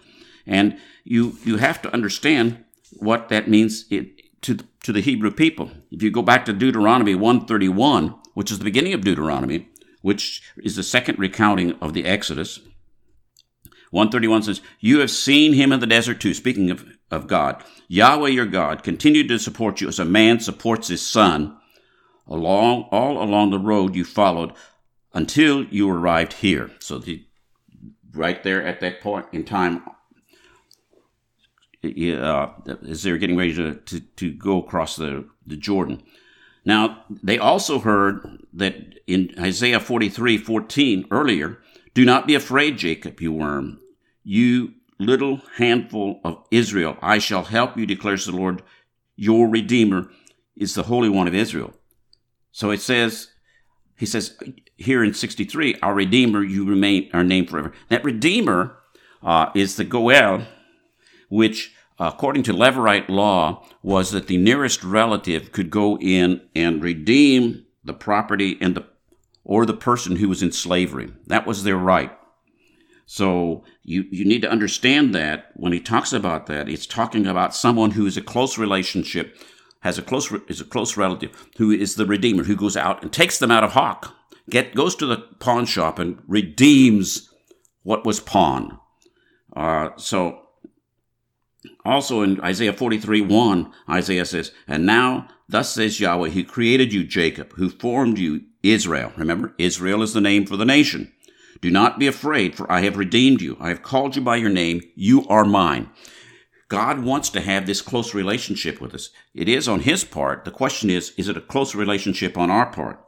And 0.47 0.79
you 1.05 1.39
you 1.45 1.57
have 1.57 1.81
to 1.83 1.93
understand 1.93 2.65
what 2.99 3.29
that 3.29 3.49
means 3.49 3.87
it, 3.91 4.43
to 4.43 4.59
to 4.83 4.93
the 4.93 5.01
Hebrew 5.01 5.31
people. 5.31 5.71
If 5.91 6.03
you 6.03 6.11
go 6.11 6.23
back 6.23 6.45
to 6.47 6.53
Deuteronomy 6.53 7.15
131, 7.15 8.15
which 8.35 8.51
is 8.51 8.59
the 8.59 8.65
beginning 8.65 8.95
of 8.95 9.03
Deuteronomy, 9.03 9.69
which 10.03 10.43
is 10.57 10.77
the 10.77 10.83
second 10.83 11.19
recounting 11.19 11.73
of 11.81 11.95
the 11.95 12.05
Exodus. 12.05 12.61
131 13.91 14.43
says, 14.43 14.61
You 14.81 15.01
have 15.01 15.11
seen 15.11 15.53
him 15.53 15.71
in 15.71 15.81
the 15.81 15.87
desert 15.87 16.21
too, 16.21 16.33
speaking 16.33 16.71
of, 16.71 16.87
of 17.11 17.27
God. 17.27 17.63
Yahweh 17.89 18.31
your 18.31 18.47
God 18.47 18.83
continued 18.83 19.29
to 19.29 19.39
support 19.39 19.81
you 19.81 19.89
as 19.89 19.99
a 19.99 20.05
man 20.05 20.41
supports 20.41 20.89
his 20.89 21.07
son 21.07 21.57
along 22.27 22.89
all 22.91 23.23
along 23.23 23.51
the 23.51 23.59
road 23.59 23.95
you 23.95 24.05
followed 24.05 24.53
until 25.13 25.65
you 25.65 25.91
arrived 25.91 26.35
here. 26.35 26.71
So 26.81 26.99
the, 26.99 27.25
right 28.13 28.43
there 28.43 28.65
at 28.65 28.81
that 28.81 29.01
point 29.01 29.27
in 29.33 29.45
time, 29.45 29.83
uh, 31.85 32.49
as 32.89 33.03
they're 33.03 33.19
getting 33.19 33.37
ready 33.37 33.55
to, 33.55 33.75
to, 33.75 34.01
to 34.01 34.33
go 34.33 34.59
across 34.59 34.97
the, 34.97 35.29
the 35.47 35.57
Jordan. 35.57 36.03
Now, 36.65 37.05
they 37.11 37.39
also 37.39 37.81
heard 37.81 38.45
that 38.53 39.01
in 39.07 39.35
Isaiah 39.39 39.81
43 39.81 40.39
14 40.39 41.07
earlier, 41.11 41.59
do 41.93 42.05
not 42.05 42.27
be 42.27 42.35
afraid, 42.35 42.79
Jacob, 42.79 43.21
you 43.21 43.33
worm. 43.33 43.81
You 44.23 44.75
little 44.99 45.41
handful 45.57 46.21
of 46.25 46.45
Israel, 46.53 46.97
I 47.03 47.19
shall 47.19 47.45
help 47.45 47.77
you, 47.77 47.87
declares 47.87 48.27
the 48.27 48.33
Lord. 48.33 48.63
Your 49.17 49.49
Redeemer 49.49 50.09
is 50.57 50.75
the 50.75 50.85
Holy 50.85 51.09
One 51.09 51.27
of 51.27 51.35
Israel. 51.35 51.75
So 52.53 52.71
it 52.71 52.81
says, 52.81 53.29
he 53.97 54.07
says 54.07 54.37
here 54.77 55.03
in 55.03 55.15
63, 55.15 55.77
our 55.83 55.95
Redeemer, 55.95 56.43
you 56.43 56.65
remain 56.65 57.11
our 57.13 57.25
name 57.25 57.47
forever. 57.47 57.73
That 57.89 58.05
Redeemer 58.05 58.77
uh, 59.23 59.51
is 59.55 59.77
the 59.77 59.85
Goel, 59.85 60.47
which, 61.29 61.75
according 61.99 62.43
to 62.45 62.53
Levirate 62.53 63.09
law, 63.09 63.67
was 63.83 64.11
that 64.11 64.27
the 64.27 64.37
nearest 64.37 64.85
relative 64.85 65.53
could 65.53 65.71
go 65.71 65.99
in 65.99 66.43
and 66.55 66.83
redeem 66.83 67.65
the 67.85 67.95
property 67.95 68.59
and 68.61 68.77
the 68.77 68.87
or 69.45 69.67
the 69.67 69.75
person 69.75 70.17
who 70.17 70.29
was 70.29 70.43
in 70.43 70.53
slavery. 70.53 71.13
That 71.27 71.47
was 71.47 71.65
their 71.65 71.77
right. 71.77 72.13
So 73.07 73.65
you, 73.83 74.05
you 74.11 74.25
need 74.25 74.43
to 74.43 74.51
understand 74.51 75.15
that 75.15 75.51
when 75.55 75.73
he 75.73 75.81
talks 75.81 76.13
about 76.13 76.47
that, 76.47 76.69
it's 76.69 76.87
talking 76.87 77.27
about 77.27 77.55
someone 77.55 77.91
who 77.91 78.07
is 78.07 78.17
a 78.17 78.23
close 78.23 78.57
relationship, 78.57 79.37
has 79.83 79.99
a 79.99 80.03
close 80.03 80.33
is 80.49 80.61
a 80.61 80.65
close 80.65 80.97
relative, 80.97 81.49
who 81.59 81.71
is 81.71 81.95
the 81.95 82.07
redeemer, 82.07 82.45
who 82.45 82.57
goes 82.57 82.77
out 82.77 83.03
and 83.03 83.13
takes 83.13 83.39
them 83.39 83.51
out 83.51 83.65
of 83.65 83.73
hawk, 83.73 84.15
get 84.51 84.75
goes 84.75 84.97
to 84.97 85.07
the 85.07 85.19
pawn 85.39 85.67
shop 85.67 85.99
and 85.99 86.23
redeems 86.27 87.29
what 87.83 88.07
was 88.07 88.21
pawn 88.21 88.79
Uh, 89.55 89.91
so 89.97 90.39
also 91.85 92.23
in 92.23 92.41
Isaiah 92.41 92.73
43 92.73 93.21
1, 93.21 93.73
Isaiah 93.91 94.25
says, 94.25 94.53
And 94.67 94.87
now, 94.87 95.29
thus 95.49 95.75
says 95.75 96.01
Yahweh, 96.01 96.31
He 96.31 96.45
created 96.45 96.93
you, 96.93 97.05
Jacob, 97.05 97.53
who 97.55 97.69
formed 97.69 98.19
you, 98.19 98.43
Israel. 98.63 99.13
Remember, 99.17 99.55
Israel 99.59 100.03
is 100.03 100.13
the 100.13 100.21
name 100.21 100.47
for 100.47 100.57
the 100.57 100.65
nation. 100.65 101.13
Do 101.61 101.71
not 101.71 101.99
be 101.99 102.07
afraid, 102.07 102.55
for 102.55 102.71
I 102.71 102.81
have 102.81 102.97
redeemed 102.97 103.41
you. 103.41 103.57
I 103.61 103.69
have 103.69 103.83
called 103.83 104.17
you 104.17 104.23
by 104.23 104.37
your 104.37 104.51
name. 104.51 104.81
You 104.95 105.27
are 105.29 105.45
mine. 105.45 105.91
God 106.73 107.05
wants 107.05 107.29
to 107.29 107.43
have 107.43 107.67
this 107.67 107.83
close 107.83 108.15
relationship 108.15 108.81
with 108.81 108.95
us. 108.95 109.11
It 109.35 109.47
is 109.47 109.69
on 109.69 109.81
his 109.81 110.05
part. 110.05 110.47
The 110.47 110.51
question 110.51 110.89
is, 110.89 111.13
is 111.19 111.29
it 111.29 111.37
a 111.37 111.43
close 111.43 111.75
relationship 111.75 112.39
on 112.39 112.51
our 112.51 112.65
part? 112.65 112.99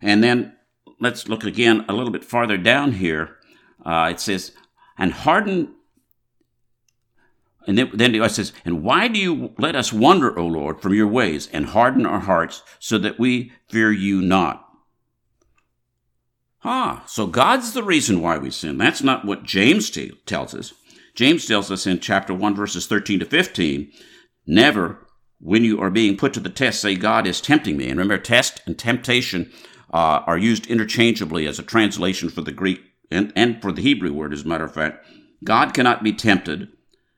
And 0.00 0.22
then 0.22 0.56
let's 1.00 1.26
look 1.26 1.42
again 1.42 1.84
a 1.88 1.92
little 1.92 2.12
bit 2.12 2.24
farther 2.24 2.56
down 2.56 2.92
here. 2.92 3.38
Uh, 3.84 4.10
it 4.12 4.20
says, 4.20 4.52
and 4.96 5.12
harden 5.12 5.74
and 7.66 7.76
then, 7.76 7.90
then 7.92 8.14
it 8.14 8.30
says, 8.30 8.52
And 8.64 8.84
why 8.84 9.08
do 9.08 9.18
you 9.18 9.52
let 9.58 9.74
us 9.74 9.92
wander, 9.92 10.38
O 10.38 10.46
Lord, 10.46 10.80
from 10.80 10.94
your 10.94 11.08
ways, 11.08 11.48
and 11.52 11.66
harden 11.66 12.06
our 12.06 12.20
hearts, 12.20 12.62
so 12.78 12.98
that 12.98 13.18
we 13.18 13.50
fear 13.68 13.90
you 13.90 14.22
not? 14.22 14.64
Ah, 16.64 17.02
so 17.06 17.26
God's 17.26 17.72
the 17.72 17.82
reason 17.82 18.20
why 18.20 18.38
we 18.38 18.50
sin. 18.50 18.78
That's 18.78 19.02
not 19.02 19.24
what 19.24 19.42
James 19.42 19.90
t- 19.90 20.12
tells 20.24 20.54
us. 20.54 20.72
James 21.14 21.46
tells 21.46 21.70
us 21.70 21.86
in 21.86 22.00
chapter 22.00 22.34
1, 22.34 22.54
verses 22.54 22.86
13 22.86 23.20
to 23.20 23.26
15 23.26 23.90
never, 24.46 25.06
when 25.38 25.64
you 25.64 25.80
are 25.80 25.90
being 25.90 26.16
put 26.16 26.32
to 26.34 26.40
the 26.40 26.50
test, 26.50 26.80
say, 26.80 26.94
God 26.94 27.26
is 27.26 27.40
tempting 27.40 27.76
me. 27.76 27.88
And 27.88 27.98
remember, 27.98 28.18
test 28.18 28.60
and 28.66 28.78
temptation 28.78 29.50
uh, 29.92 30.22
are 30.26 30.38
used 30.38 30.66
interchangeably 30.66 31.46
as 31.46 31.58
a 31.58 31.62
translation 31.62 32.28
for 32.28 32.42
the 32.42 32.52
Greek 32.52 32.82
and, 33.10 33.32
and 33.34 33.60
for 33.62 33.72
the 33.72 33.82
Hebrew 33.82 34.12
word, 34.12 34.32
as 34.32 34.44
a 34.44 34.48
matter 34.48 34.64
of 34.64 34.74
fact. 34.74 35.04
God 35.42 35.72
cannot 35.72 36.02
be 36.02 36.12
tempted 36.12 36.68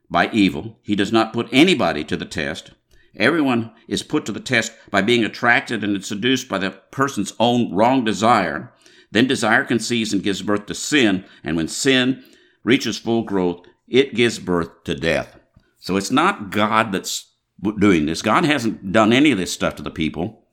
by 0.09 0.31
evil. 0.31 0.79
He 0.83 0.95
does 0.95 1.13
not 1.13 1.33
put 1.33 1.49
anybody 1.53 2.05
to 2.05 2.17
the 2.17 2.25
test. 2.25 2.73
Everyone 3.17 3.73
is 3.89 4.03
put 4.03 4.25
to 4.27 4.33
the 4.33 4.41
test 4.41 4.73
by 4.91 5.03
being 5.03 5.25
attracted 5.25 5.83
and 5.85 6.03
seduced 6.05 6.49
by 6.49 6.59
the 6.59 6.71
person's 6.71 7.35
own 7.39 7.75
wrong 7.75 8.05
desire. 8.05 8.73
Then 9.11 9.27
desire 9.27 9.65
conceives 9.65 10.13
and 10.13 10.23
gives 10.23 10.41
birth 10.41 10.67
to 10.67 10.75
sin, 10.75 11.25
and 11.45 11.57
when 11.57 11.69
sin 11.69 12.25
reaches 12.65 12.99
full 12.99 13.23
growth, 13.23 13.67
it 13.93 14.15
gives 14.15 14.39
birth 14.39 14.85
to 14.85 14.95
death. 14.95 15.39
So 15.79 15.97
it's 15.97 16.11
not 16.11 16.51
God 16.51 16.93
that's 16.93 17.31
doing 17.79 18.07
this. 18.07 18.23
God 18.23 18.45
hasn't 18.45 18.91
done 18.91 19.13
any 19.13 19.31
of 19.31 19.39
this 19.39 19.53
stuff 19.53 19.77
to 19.77 19.83
the 19.83 19.91
people. 19.91 20.47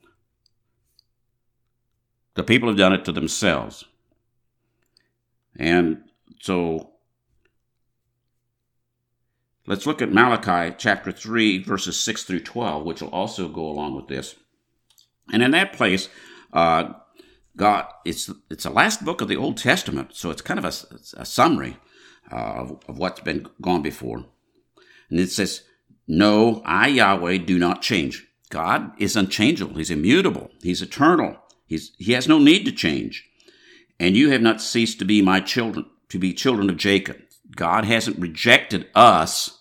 The 2.34 2.44
people 2.44 2.68
have 2.68 2.76
done 2.76 2.92
it 2.92 3.04
to 3.06 3.12
themselves. 3.12 3.86
And 5.56 6.02
so 6.40 6.90
let's 9.66 9.86
look 9.86 10.02
at 10.02 10.12
Malachi 10.12 10.74
chapter 10.78 11.10
3, 11.10 11.62
verses 11.62 11.98
6 11.98 12.24
through 12.24 12.40
12, 12.40 12.84
which 12.84 13.00
will 13.00 13.08
also 13.08 13.48
go 13.48 13.66
along 13.66 13.96
with 13.96 14.08
this. 14.08 14.36
And 15.32 15.42
in 15.42 15.52
that 15.52 15.72
place, 15.72 16.10
uh, 16.52 16.92
God, 17.56 17.86
it's 18.04 18.30
it's 18.50 18.64
the 18.64 18.70
last 18.70 19.04
book 19.04 19.20
of 19.20 19.28
the 19.28 19.36
Old 19.36 19.56
Testament, 19.56 20.10
so 20.12 20.30
it's 20.30 20.42
kind 20.42 20.58
of 20.58 20.64
a, 20.64 21.20
a 21.20 21.24
summary 21.24 21.78
uh, 22.30 22.34
of, 22.34 22.80
of 22.88 22.98
what's 22.98 23.20
been 23.20 23.48
gone 23.60 23.82
before. 23.82 24.24
And 25.08 25.18
it 25.18 25.30
says, 25.30 25.62
"No, 26.06 26.62
I 26.64 26.88
Yahweh 26.88 27.38
do 27.38 27.58
not 27.58 27.82
change. 27.82 28.26
God 28.50 28.92
is 28.98 29.16
unchangeable. 29.16 29.76
He's 29.76 29.90
immutable. 29.90 30.50
He's 30.62 30.82
eternal. 30.82 31.36
He's 31.66 31.92
he 31.98 32.12
has 32.12 32.28
no 32.28 32.38
need 32.38 32.64
to 32.64 32.72
change. 32.72 33.28
And 33.98 34.16
you 34.16 34.30
have 34.30 34.42
not 34.42 34.62
ceased 34.62 34.98
to 34.98 35.04
be 35.04 35.22
my 35.22 35.40
children, 35.40 35.86
to 36.08 36.18
be 36.18 36.32
children 36.32 36.70
of 36.70 36.76
Jacob. 36.76 37.18
God 37.54 37.84
hasn't 37.84 38.18
rejected 38.18 38.88
us." 38.94 39.58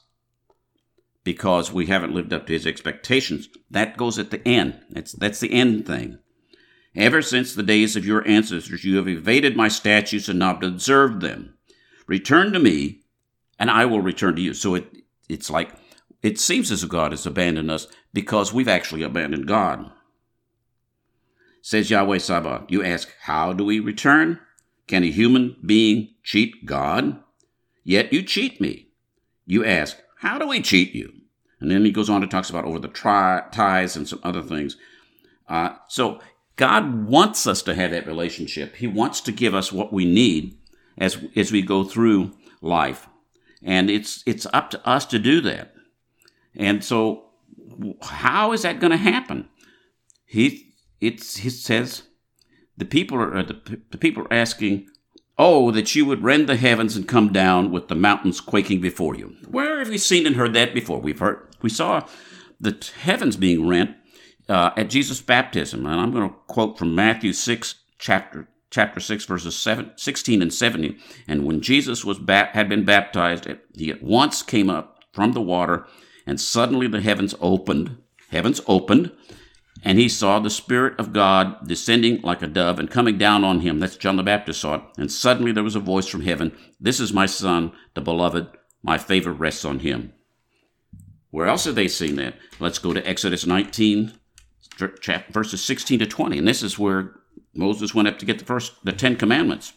Because 1.26 1.72
we 1.72 1.88
haven't 1.88 2.14
lived 2.14 2.34
up 2.34 2.48
to 2.48 2.54
his 2.54 2.66
expectations. 2.66 3.50
That 3.70 3.98
goes 3.98 4.18
at 4.18 4.32
the 4.32 4.48
end. 4.48 4.80
That's, 4.90 5.12
that's 5.12 5.42
the 5.42 5.54
end 5.54 5.86
thing. 5.86 6.18
Ever 6.96 7.22
since 7.22 7.54
the 7.54 7.62
days 7.62 7.96
of 7.96 8.06
your 8.06 8.28
ancestors, 8.28 8.84
you 8.84 8.96
have 8.98 9.08
evaded 9.08 9.56
my 9.56 9.68
statutes 9.68 10.28
and 10.28 10.40
not 10.40 10.64
observed 10.64 11.22
them. 11.22 11.56
Return 12.10 12.54
to 12.54 12.60
me, 12.60 13.02
and 13.60 13.70
I 13.70 13.86
will 13.86 14.02
return 14.02 14.36
to 14.36 14.42
you. 14.42 14.56
So 14.56 14.74
it, 14.74 14.92
it's 15.30 15.52
like, 15.52 15.70
it 16.24 16.40
seems 16.40 16.72
as 16.72 16.82
if 16.82 16.90
God 16.90 17.12
has 17.12 17.28
abandoned 17.28 17.70
us 17.70 17.86
because 18.14 18.52
we've 18.52 18.68
actually 18.68 19.04
abandoned 19.04 19.48
God. 19.48 19.92
Says 21.62 21.92
Yahweh 21.92 22.18
Sabaoth. 22.18 22.72
You 22.72 22.84
ask, 22.84 23.14
how 23.22 23.54
do 23.54 23.64
we 23.64 23.80
return? 23.80 24.40
Can 24.88 25.04
a 25.04 25.12
human 25.12 25.56
being 25.64 26.16
cheat 26.24 26.66
God? 26.66 27.22
Yet 27.84 28.12
you 28.12 28.24
cheat 28.24 28.60
me. 28.60 28.88
You 29.46 29.64
ask, 29.64 29.96
how 30.18 30.40
do 30.40 30.48
we 30.48 30.64
cheat 30.64 30.96
you? 30.96 31.14
And 31.60 31.70
then 31.70 31.86
he 31.86 31.92
goes 31.92 32.10
on 32.10 32.22
to 32.22 32.28
talks 32.28 32.50
about 32.50 32.66
over 32.66 32.80
the 32.80 32.88
tri- 32.88 33.44
ties 33.52 33.96
and 33.96 34.08
some 34.08 34.20
other 34.24 34.42
things. 34.42 34.78
Uh, 35.48 35.76
so 35.88 36.20
God 36.56 37.06
wants 37.06 37.46
us 37.46 37.62
to 37.62 37.76
have 37.76 37.92
that 37.92 38.08
relationship. 38.08 38.78
He 38.78 38.88
wants 38.88 39.22
to 39.22 39.32
give 39.32 39.54
us 39.54 39.72
what 39.72 39.94
we 39.94 40.06
need 40.06 40.59
as 41.00 41.18
as 41.36 41.52
we 41.52 41.62
go 41.62 41.84
through 41.84 42.34
life, 42.62 43.08
and 43.64 43.90
it's 43.90 44.24
it's 44.26 44.46
up 44.54 44.70
to 44.72 44.88
us 44.88 45.06
to 45.08 45.18
do 45.20 45.42
that. 45.42 45.74
And 46.56 46.84
so, 46.84 47.30
how 48.02 48.52
is 48.52 48.64
that 48.64 48.80
going 48.80 48.92
to 48.92 48.98
happen? 48.98 49.50
He 50.26 50.74
it's 51.02 51.38
he 51.38 51.50
says 51.50 52.04
the 52.78 52.86
people 52.86 53.18
are 53.18 53.44
the, 53.44 53.82
the 53.92 53.98
people 53.98 54.24
are 54.24 54.34
asking, 54.34 54.88
"Oh, 55.38 55.72
that 55.72 55.96
you 55.96 56.06
would 56.06 56.24
rend 56.24 56.48
the 56.48 56.58
heavens 56.58 56.96
and 56.96 57.08
come 57.08 57.32
down 57.32 57.72
with 57.72 57.88
the 57.88 57.96
mountains 57.96 58.42
quaking 58.42 58.82
before 58.82 59.16
you." 59.16 59.36
Where 59.50 59.80
have 59.80 59.90
we 59.90 59.98
seen 59.98 60.28
and 60.28 60.36
heard 60.36 60.54
that 60.54 60.74
before? 60.74 61.00
We've 61.00 61.20
heard 61.20 61.48
we 61.62 61.70
saw 61.70 62.06
the 62.60 62.78
heavens 63.02 63.38
being 63.38 63.68
rent 63.68 63.96
uh, 64.50 64.72
at 64.76 64.90
Jesus' 64.90 65.22
baptism, 65.22 65.86
and 65.86 66.00
I'm 66.00 66.12
going 66.12 66.30
to 66.30 66.36
quote 66.48 66.78
from 66.78 66.94
Matthew 66.94 67.34
six 67.34 67.76
chapter 67.98 68.50
chapter 68.70 69.00
6 69.00 69.26
verses 69.26 69.58
7, 69.58 69.92
16 69.96 70.42
and 70.42 70.54
17 70.54 71.00
and 71.28 71.46
when 71.46 71.62
jesus 71.62 72.06
was 72.06 72.20
had 72.28 72.70
been 72.70 72.86
baptized 72.86 73.48
he 73.76 73.90
at 73.90 74.04
once 74.04 74.42
came 74.42 74.70
up 74.70 75.04
from 75.12 75.34
the 75.34 75.42
water 75.42 75.86
and 76.26 76.40
suddenly 76.40 76.88
the 76.88 77.02
heavens 77.02 77.36
opened 77.42 77.98
heavens 78.30 78.62
opened 78.68 79.12
and 79.84 79.98
he 79.98 80.10
saw 80.10 80.40
the 80.40 80.50
Spirit 80.50 81.00
of 81.00 81.14
God 81.14 81.68
descending 81.68 82.22
like 82.22 82.42
a 82.42 82.48
dove 82.48 82.80
and 82.80 82.92
coming 82.92 83.18
down 83.18 83.44
on 83.44 83.62
him. 83.62 83.80
That's 83.80 83.96
John 83.96 84.18
the 84.18 84.24
Baptist 84.24 84.62
saw 84.62 84.76
it. 84.76 84.82
And 84.98 85.12
suddenly 85.12 85.52
there 85.52 85.64
was 85.64 85.76
a 85.76 85.80
voice 85.80 86.08
from 86.08 86.22
heaven 86.22 86.56
This 86.80 87.00
is 87.00 87.14
my 87.14 87.26
Son, 87.26 87.72
the 87.94 88.02
beloved. 88.02 88.48
My 88.84 88.98
favor 88.98 89.34
rests 89.34 89.66
on 89.66 89.80
him. 89.80 90.14
Where 91.32 91.48
else 91.48 91.66
have 91.66 91.76
they 91.76 91.88
seen 91.88 92.16
that? 92.16 92.36
Let's 92.60 92.80
go 92.80 92.94
to 92.94 93.08
Exodus 93.08 93.46
19, 93.46 94.14
verses 95.30 95.64
16 95.64 96.00
to 96.00 96.06
20. 96.06 96.38
And 96.38 96.48
this 96.48 96.64
is 96.64 96.80
where 96.80 97.16
Moses 97.54 97.96
went 97.96 98.08
up 98.08 98.20
to 98.20 98.26
get 98.26 98.40
the 98.40 98.46
first, 98.46 98.74
the 98.84 98.92
Ten 98.92 99.16
Commandments. 99.16 99.74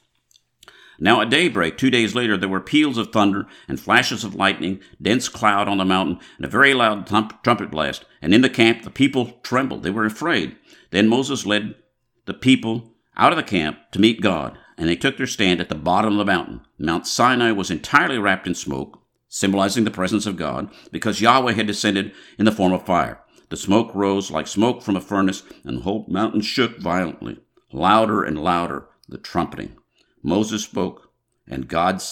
Now 0.99 1.21
at 1.21 1.31
daybreak, 1.31 1.79
two 1.79 1.91
days 1.91 2.15
later, 2.15 2.37
there 2.37 2.49
were 2.49 2.61
peals 2.61 2.99
of 2.99 3.11
thunder 3.11 3.47
and 3.67 3.81
flashes 3.81 4.25
of 4.25 4.35
lightning, 4.35 4.81
dense 5.01 5.29
cloud 5.29 5.67
on 5.67 5.79
the 5.79 5.85
mountain, 5.85 6.21
and 6.37 6.45
a 6.47 6.51
very 6.51 6.75
loud 6.75 7.07
trumpet 7.07 7.71
blast. 7.71 8.05
And 8.21 8.33
in 8.33 8.43
the 8.43 8.51
camp, 8.51 8.83
the 8.83 8.91
people 8.91 9.41
trembled. 9.43 9.83
They 9.83 9.91
were 9.91 10.05
afraid. 10.05 10.57
Then 10.91 11.09
Moses 11.09 11.45
led 11.47 11.75
the 12.27 12.35
people 12.35 12.93
out 13.17 13.33
of 13.33 13.37
the 13.37 13.43
camp 13.43 13.79
to 13.93 14.01
meet 14.01 14.21
God, 14.21 14.57
and 14.77 14.89
they 14.89 14.97
took 14.97 15.17
their 15.17 15.27
stand 15.27 15.61
at 15.61 15.69
the 15.69 15.75
bottom 15.75 16.13
of 16.13 16.19
the 16.19 16.25
mountain. 16.25 16.61
Mount 16.79 17.07
Sinai 17.07 17.51
was 17.53 17.71
entirely 17.71 18.19
wrapped 18.19 18.47
in 18.47 18.55
smoke, 18.55 19.03
symbolizing 19.29 19.85
the 19.85 19.91
presence 19.91 20.27
of 20.27 20.37
God, 20.37 20.71
because 20.93 21.21
Yahweh 21.21 21.55
had 21.55 21.67
descended 21.67 22.13
in 22.39 22.45
the 22.45 22.53
form 22.53 22.73
of 22.73 22.87
fire. 22.87 23.21
The 23.49 23.57
smoke 23.57 23.95
rose 23.95 24.31
like 24.31 24.47
smoke 24.47 24.83
from 24.83 24.97
a 24.97 25.01
furnace, 25.01 25.43
and 25.65 25.79
the 25.79 25.83
whole 25.83 26.07
mountain 26.09 26.43
shook 26.43 26.79
violently. 26.79 27.39
Louder 27.73 28.23
and 28.23 28.43
louder 28.43 28.89
the 29.09 29.19
trumpeting. 29.19 29.77
Moses 30.23 30.63
spoke, 30.63 31.13
and 31.49 31.69
God 31.69 32.03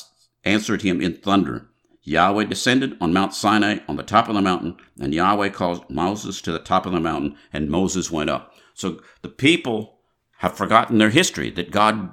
answered 0.44 0.82
him 0.82 1.00
in 1.00 1.16
thunder. 1.16 1.68
Yahweh 2.02 2.44
descended 2.44 2.96
on 3.00 3.12
Mount 3.12 3.34
Sinai 3.34 3.78
on 3.86 3.96
the 3.96 4.02
top 4.02 4.28
of 4.28 4.34
the 4.34 4.40
mountain, 4.40 4.76
and 4.98 5.14
Yahweh 5.14 5.50
called 5.50 5.88
Moses 5.90 6.40
to 6.42 6.52
the 6.52 6.58
top 6.58 6.86
of 6.86 6.92
the 6.92 7.00
mountain, 7.00 7.36
and 7.52 7.70
Moses 7.70 8.10
went 8.10 8.30
up. 8.30 8.54
So 8.74 9.00
the 9.22 9.28
people 9.28 10.00
have 10.38 10.56
forgotten 10.56 10.98
their 10.98 11.10
history, 11.10 11.50
that 11.50 11.70
God 11.70 12.10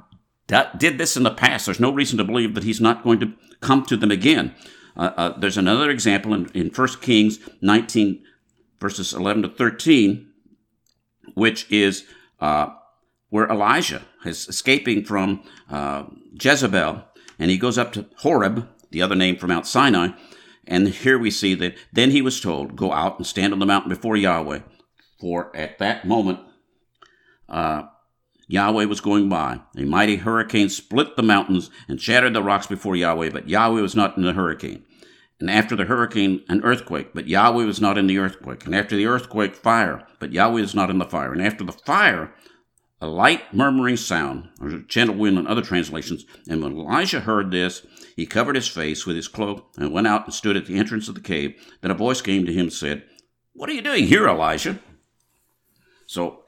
did 0.78 0.98
this 0.98 1.16
in 1.16 1.24
the 1.24 1.32
past. 1.32 1.66
There's 1.66 1.80
no 1.80 1.94
reason 1.94 2.18
to 2.18 2.26
believe 2.26 2.54
that 2.56 2.66
he's 2.66 2.82
not 2.82 3.04
going 3.04 3.20
to 3.22 3.34
come 3.62 3.86
to 3.86 3.96
them 3.96 4.12
again. 4.12 4.54
Uh, 4.98 5.14
uh, 5.16 5.40
there's 5.40 5.58
another 5.58 5.90
example 5.90 6.34
in, 6.34 6.48
in 6.54 6.70
1 6.70 6.88
Kings 7.02 7.40
19, 7.62 8.24
verses 8.80 9.14
11 9.14 9.44
to 9.44 9.50
13, 9.50 10.30
which 11.36 11.72
is 11.72 12.04
uh, 12.42 12.68
where 13.30 13.48
Elijah 13.48 14.04
is 14.26 14.48
escaping 14.48 15.04
from 15.04 15.44
uh, 15.70 16.04
Jezebel, 16.42 17.04
and 17.40 17.52
he 17.52 17.58
goes 17.58 17.78
up 17.78 17.92
to 17.94 18.06
Horeb, 18.18 18.68
the 18.92 19.02
other 19.02 19.16
name 19.16 19.38
for 19.38 19.48
Mount 19.48 19.68
Sinai. 19.68 20.10
And 20.66 20.90
here 20.90 21.18
we 21.18 21.32
see 21.32 21.54
that 21.56 21.76
then 21.94 22.12
he 22.12 22.22
was 22.22 22.42
told, 22.42 22.76
Go 22.76 22.92
out 22.92 23.18
and 23.18 23.26
stand 23.26 23.54
on 23.54 23.60
the 23.60 23.66
mountain 23.66 23.90
before 23.90 24.18
Yahweh. 24.18 24.60
For 25.20 25.56
at 25.56 25.80
that 25.80 26.06
moment, 26.06 26.40
uh, 27.50 27.84
Yahweh 28.48 28.86
was 28.86 29.02
going 29.02 29.30
by. 29.30 29.60
A 29.78 29.84
mighty 29.84 30.18
hurricane 30.18 30.70
split 30.70 31.16
the 31.16 31.24
mountains 31.24 31.70
and 31.88 32.02
shattered 32.02 32.34
the 32.34 32.44
rocks 32.44 32.68
before 32.68 32.96
Yahweh, 32.96 33.30
but 33.30 33.50
Yahweh 33.50 33.82
was 33.82 33.96
not 33.96 34.18
in 34.18 34.24
the 34.24 34.34
hurricane. 34.34 34.84
And 35.40 35.50
after 35.50 35.76
the 35.76 35.86
hurricane, 35.86 36.44
an 36.50 36.64
earthquake, 36.64 37.14
but 37.14 37.28
Yahweh 37.28 37.66
was 37.66 37.80
not 37.80 37.98
in 37.98 38.08
the 38.08 38.18
earthquake. 38.18 38.66
And 38.66 38.74
after 38.74 38.96
the 38.96 39.06
earthquake, 39.06 39.56
fire, 39.56 40.06
but 40.20 40.34
Yahweh 40.34 40.62
was 40.62 40.74
not 40.74 40.90
in 40.90 40.98
the 40.98 41.06
fire. 41.06 41.32
And 41.32 41.42
after 41.42 41.64
the 41.64 41.74
fire, 41.74 42.34
a 43.00 43.08
light 43.08 43.54
murmuring 43.54 43.98
sound, 43.98 44.50
or 44.60 44.80
gentle 44.80 45.16
wind 45.16 45.38
in 45.38 45.46
other 45.46 45.62
translations. 45.62 46.26
And 46.50 46.64
when 46.64 46.74
Elijah 46.74 47.22
heard 47.22 47.52
this, 47.52 47.86
he 48.16 48.26
covered 48.26 48.56
his 48.56 48.68
face 48.68 49.06
with 49.06 49.16
his 49.16 49.28
cloak 49.28 49.70
and 49.78 49.92
went 49.92 50.08
out 50.08 50.26
and 50.26 50.34
stood 50.34 50.58
at 50.58 50.66
the 50.66 50.78
entrance 50.78 51.08
of 51.08 51.16
the 51.16 51.22
cave. 51.22 51.56
Then 51.82 51.92
a 51.92 51.96
voice 51.96 52.22
came 52.22 52.46
to 52.46 52.54
him 52.54 52.62
and 52.62 52.74
said, 52.74 53.04
What 53.54 53.70
are 53.70 53.74
you 53.74 53.84
doing 53.84 54.06
here, 54.06 54.28
Elijah? 54.28 54.80
So 56.08 56.44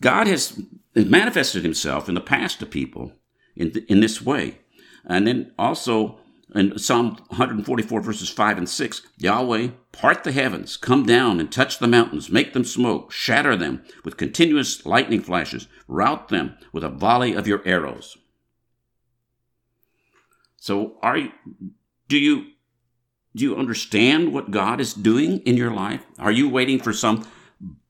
God 0.00 0.26
has 0.26 0.60
manifested 0.94 1.62
himself 1.62 2.08
in 2.08 2.14
the 2.14 2.20
past 2.20 2.60
to 2.60 2.66
people 2.66 3.12
in, 3.54 3.72
in 3.88 4.00
this 4.00 4.22
way. 4.22 4.60
And 5.04 5.26
then 5.26 5.52
also 5.58 6.18
in 6.54 6.78
Psalm 6.78 7.16
144, 7.28 8.00
verses 8.00 8.28
5 8.28 8.58
and 8.58 8.68
6, 8.68 9.02
Yahweh, 9.18 9.68
part 9.92 10.24
the 10.24 10.32
heavens, 10.32 10.76
come 10.76 11.04
down 11.04 11.40
and 11.40 11.50
touch 11.50 11.78
the 11.78 11.88
mountains, 11.88 12.30
make 12.30 12.52
them 12.52 12.64
smoke, 12.64 13.12
shatter 13.12 13.56
them 13.56 13.82
with 14.04 14.16
continuous 14.16 14.84
lightning 14.84 15.20
flashes, 15.20 15.68
rout 15.88 16.28
them 16.28 16.56
with 16.72 16.84
a 16.84 16.88
volley 16.88 17.34
of 17.34 17.46
your 17.46 17.62
arrows. 17.64 18.16
So, 20.56 20.96
are 21.02 21.18
you, 21.18 21.32
do 22.08 22.18
you 22.18 22.46
do 23.36 23.44
you 23.44 23.56
understand 23.56 24.32
what 24.32 24.50
God 24.50 24.80
is 24.80 24.94
doing 24.94 25.40
in 25.40 25.56
your 25.56 25.72
life? 25.72 26.04
Are 26.18 26.30
you 26.30 26.48
waiting 26.48 26.78
for 26.78 26.92
some 26.92 27.26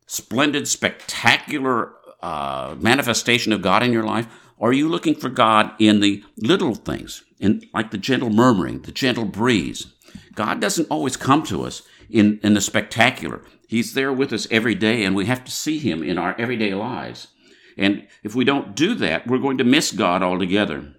splendid, 0.07 0.67
spectacular 0.67 1.93
uh, 2.23 2.75
manifestation 2.79 3.53
of 3.53 3.61
God 3.61 3.83
in 3.83 3.93
your 3.93 4.05
life? 4.05 4.27
Or 4.59 4.71
are 4.71 4.75
you 4.75 4.89
looking 4.89 5.15
for 5.15 5.29
God 5.29 5.73
in 5.79 6.01
the 6.01 6.25
little 6.37 6.75
things, 6.75 7.25
in 7.39 7.69
like 7.75 7.91
the 7.91 7.99
gentle 7.99 8.31
murmuring, 8.31 8.83
the 8.83 8.93
gentle 8.93 9.25
breeze? 9.25 9.93
God 10.35 10.61
doesn't 10.61 10.91
always 10.91 11.17
come 11.17 11.43
to 11.45 11.65
us 11.65 11.83
in, 12.09 12.41
in 12.43 12.55
the 12.55 12.61
spectacular. 12.61 13.43
He's 13.67 13.95
there 13.95 14.13
with 14.13 14.33
us 14.33 14.47
every 14.51 14.75
day, 14.75 15.05
and 15.05 15.17
we 15.17 15.27
have 15.27 15.45
to 15.45 15.51
see 15.51 15.79
Him 15.79 16.03
in 16.03 16.19
our 16.19 16.39
everyday 16.39 16.75
lives. 16.75 17.29
And 17.77 18.07
if 18.23 18.35
we 18.35 18.45
don't 18.45 18.77
do 18.77 18.95
that, 18.97 19.27
we're 19.27 19.39
going 19.39 19.59
to 19.59 19.65
miss 19.65 19.91
God 19.91 20.23
altogether. 20.23 20.95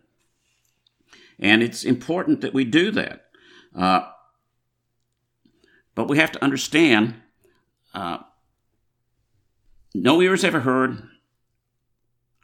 And 1.39 1.63
it's 1.63 1.84
important 1.84 2.41
that 2.41 2.54
we 2.54 2.65
do 2.65 2.91
that. 2.91 3.26
Uh, 3.76 4.10
but 5.96 6.08
we 6.10 6.18
have 6.18 6.32
to 6.34 6.44
understand 6.44 7.15
uh, 7.94 8.20
no 9.94 10.22
ears 10.22 10.44
ever 10.44 10.62
heard, 10.62 11.08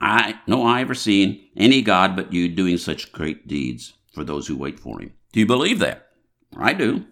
I 0.01 0.39
no 0.47 0.65
eye 0.65 0.81
ever 0.81 0.95
seen 0.95 1.47
any 1.55 1.81
God 1.81 2.15
but 2.15 2.33
you 2.33 2.49
doing 2.49 2.77
such 2.77 3.11
great 3.11 3.47
deeds 3.47 3.93
for 4.11 4.23
those 4.23 4.47
who 4.47 4.57
wait 4.57 4.79
for 4.79 4.99
him. 4.99 5.13
Do 5.31 5.39
you 5.39 5.45
believe 5.45 5.79
that? 5.79 6.07
I 6.57 6.73
do. 6.73 7.05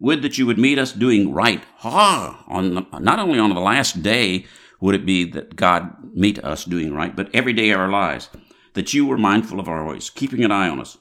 Would 0.00 0.22
that 0.22 0.36
you 0.36 0.46
would 0.46 0.58
meet 0.58 0.78
us 0.78 0.92
doing 0.92 1.32
right. 1.32 1.62
Ha! 1.78 2.44
on 2.48 2.74
the, 2.74 2.86
not 2.98 3.18
only 3.18 3.38
on 3.38 3.54
the 3.54 3.60
last 3.60 4.02
day 4.02 4.46
would 4.80 4.94
it 4.94 5.06
be 5.06 5.24
that 5.30 5.56
God 5.56 6.14
meet 6.14 6.38
us 6.44 6.64
doing 6.64 6.92
right, 6.94 7.14
but 7.14 7.30
every 7.34 7.52
day 7.52 7.70
of 7.70 7.80
our 7.80 7.88
lives, 7.88 8.28
that 8.74 8.94
you 8.94 9.06
were 9.06 9.18
mindful 9.18 9.58
of 9.58 9.68
our 9.68 9.84
ways, 9.84 10.10
keeping 10.10 10.44
an 10.44 10.52
eye 10.52 10.68
on 10.68 10.80
us. 10.80 10.98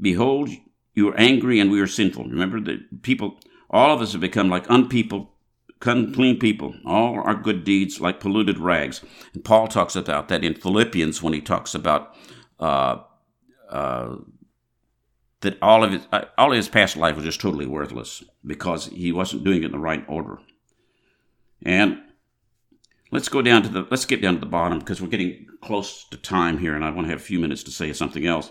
Behold, 0.00 0.50
you 0.94 1.08
are 1.08 1.16
angry 1.16 1.58
and 1.58 1.70
we 1.70 1.80
are 1.80 1.86
sinful. 1.86 2.24
Remember 2.24 2.60
that 2.60 3.02
people, 3.02 3.40
all 3.70 3.92
of 3.92 4.00
us 4.00 4.12
have 4.12 4.20
become 4.20 4.48
like 4.48 4.66
unpeople 4.68 5.28
unclean 5.84 6.38
people. 6.38 6.74
All 6.84 7.20
our 7.20 7.34
good 7.34 7.64
deeds 7.64 8.00
like 8.00 8.20
polluted 8.20 8.58
rags. 8.58 9.02
And 9.34 9.44
Paul 9.44 9.68
talks 9.68 9.96
about 9.96 10.28
that 10.28 10.44
in 10.44 10.54
Philippians 10.54 11.22
when 11.22 11.32
he 11.32 11.40
talks 11.40 11.74
about 11.74 12.14
uh, 12.58 13.02
uh, 13.68 14.16
that 15.40 15.58
all 15.62 15.84
of 15.84 15.92
his 15.92 16.06
uh, 16.12 16.24
all 16.36 16.52
of 16.52 16.56
his 16.56 16.68
past 16.68 16.96
life 16.96 17.16
was 17.16 17.24
just 17.24 17.40
totally 17.40 17.66
worthless 17.66 18.24
because 18.44 18.86
he 18.86 19.12
wasn't 19.12 19.44
doing 19.44 19.62
it 19.62 19.66
in 19.66 19.72
the 19.72 19.78
right 19.78 20.04
order. 20.08 20.38
And 21.62 21.98
let's 23.10 23.28
go 23.28 23.42
down 23.42 23.62
to 23.62 23.68
the 23.68 23.86
let's 23.90 24.04
get 24.04 24.22
down 24.22 24.34
to 24.34 24.40
the 24.40 24.46
bottom 24.46 24.78
because 24.78 25.00
we're 25.00 25.08
getting 25.08 25.46
close 25.62 26.04
to 26.10 26.16
time 26.16 26.58
here, 26.58 26.74
and 26.74 26.84
I 26.84 26.90
want 26.90 27.06
to 27.06 27.10
have 27.10 27.20
a 27.20 27.24
few 27.24 27.38
minutes 27.38 27.62
to 27.64 27.70
say 27.70 27.92
something 27.92 28.26
else. 28.26 28.50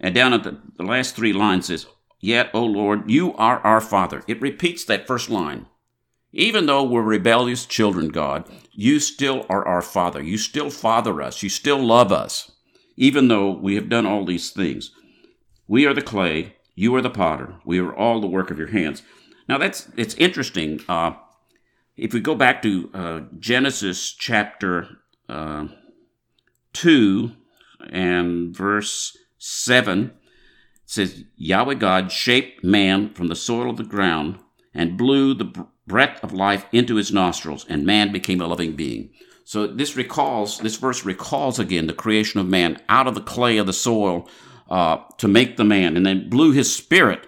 And 0.00 0.14
down 0.14 0.32
at 0.32 0.44
the, 0.44 0.60
the 0.76 0.84
last 0.84 1.16
three 1.16 1.32
lines 1.32 1.66
says, 1.66 1.86
Yet, 2.20 2.50
O 2.54 2.64
Lord, 2.64 3.10
you 3.10 3.34
are 3.34 3.60
our 3.60 3.80
Father. 3.80 4.22
It 4.26 4.40
repeats 4.40 4.84
that 4.84 5.06
first 5.06 5.30
line. 5.30 5.66
Even 6.32 6.66
though 6.66 6.82
we're 6.82 7.02
rebellious 7.02 7.64
children, 7.64 8.08
God, 8.08 8.48
you 8.72 9.00
still 9.00 9.46
are 9.48 9.66
our 9.66 9.82
Father. 9.82 10.22
You 10.22 10.36
still 10.36 10.70
father 10.70 11.22
us. 11.22 11.42
You 11.42 11.48
still 11.48 11.82
love 11.82 12.12
us, 12.12 12.50
even 12.96 13.28
though 13.28 13.50
we 13.50 13.74
have 13.76 13.88
done 13.88 14.06
all 14.06 14.24
these 14.24 14.50
things. 14.50 14.90
We 15.66 15.86
are 15.86 15.94
the 15.94 16.02
clay. 16.02 16.56
You 16.74 16.94
are 16.94 17.02
the 17.02 17.10
potter. 17.10 17.54
We 17.64 17.78
are 17.78 17.94
all 17.94 18.20
the 18.20 18.26
work 18.26 18.50
of 18.50 18.58
your 18.58 18.68
hands. 18.68 19.02
Now 19.48 19.58
that's 19.58 19.88
it's 19.96 20.14
interesting. 20.14 20.80
Uh, 20.88 21.12
if 21.96 22.12
we 22.12 22.20
go 22.20 22.34
back 22.34 22.62
to 22.62 22.90
uh, 22.94 23.20
Genesis 23.38 24.12
chapter 24.12 24.88
uh, 25.28 25.68
two 26.72 27.32
and 27.90 28.54
verse 28.54 29.16
seven, 29.38 30.04
it 30.04 30.10
says 30.86 31.24
Yahweh 31.36 31.74
God 31.74 32.12
shaped 32.12 32.62
man 32.62 33.12
from 33.14 33.28
the 33.28 33.34
soil 33.34 33.70
of 33.70 33.76
the 33.76 33.84
ground 33.84 34.38
and 34.74 34.98
blew 34.98 35.34
the 35.34 35.66
breath 35.88 36.22
of 36.22 36.32
life 36.32 36.66
into 36.70 36.96
his 36.96 37.10
nostrils, 37.12 37.66
and 37.68 37.84
man 37.84 38.12
became 38.12 38.40
a 38.40 38.46
living 38.46 38.76
being. 38.76 39.10
So 39.44 39.66
this 39.66 39.96
recalls, 39.96 40.58
this 40.58 40.76
verse 40.76 41.04
recalls 41.04 41.58
again 41.58 41.86
the 41.86 41.92
creation 41.94 42.38
of 42.38 42.46
man 42.46 42.80
out 42.88 43.06
of 43.06 43.14
the 43.14 43.22
clay 43.22 43.56
of 43.56 43.66
the 43.66 43.72
soil 43.72 44.28
uh, 44.68 44.98
to 45.16 45.26
make 45.26 45.56
the 45.56 45.64
man, 45.64 45.96
and 45.96 46.04
then 46.04 46.28
blew 46.28 46.52
his 46.52 46.72
spirit. 46.72 47.26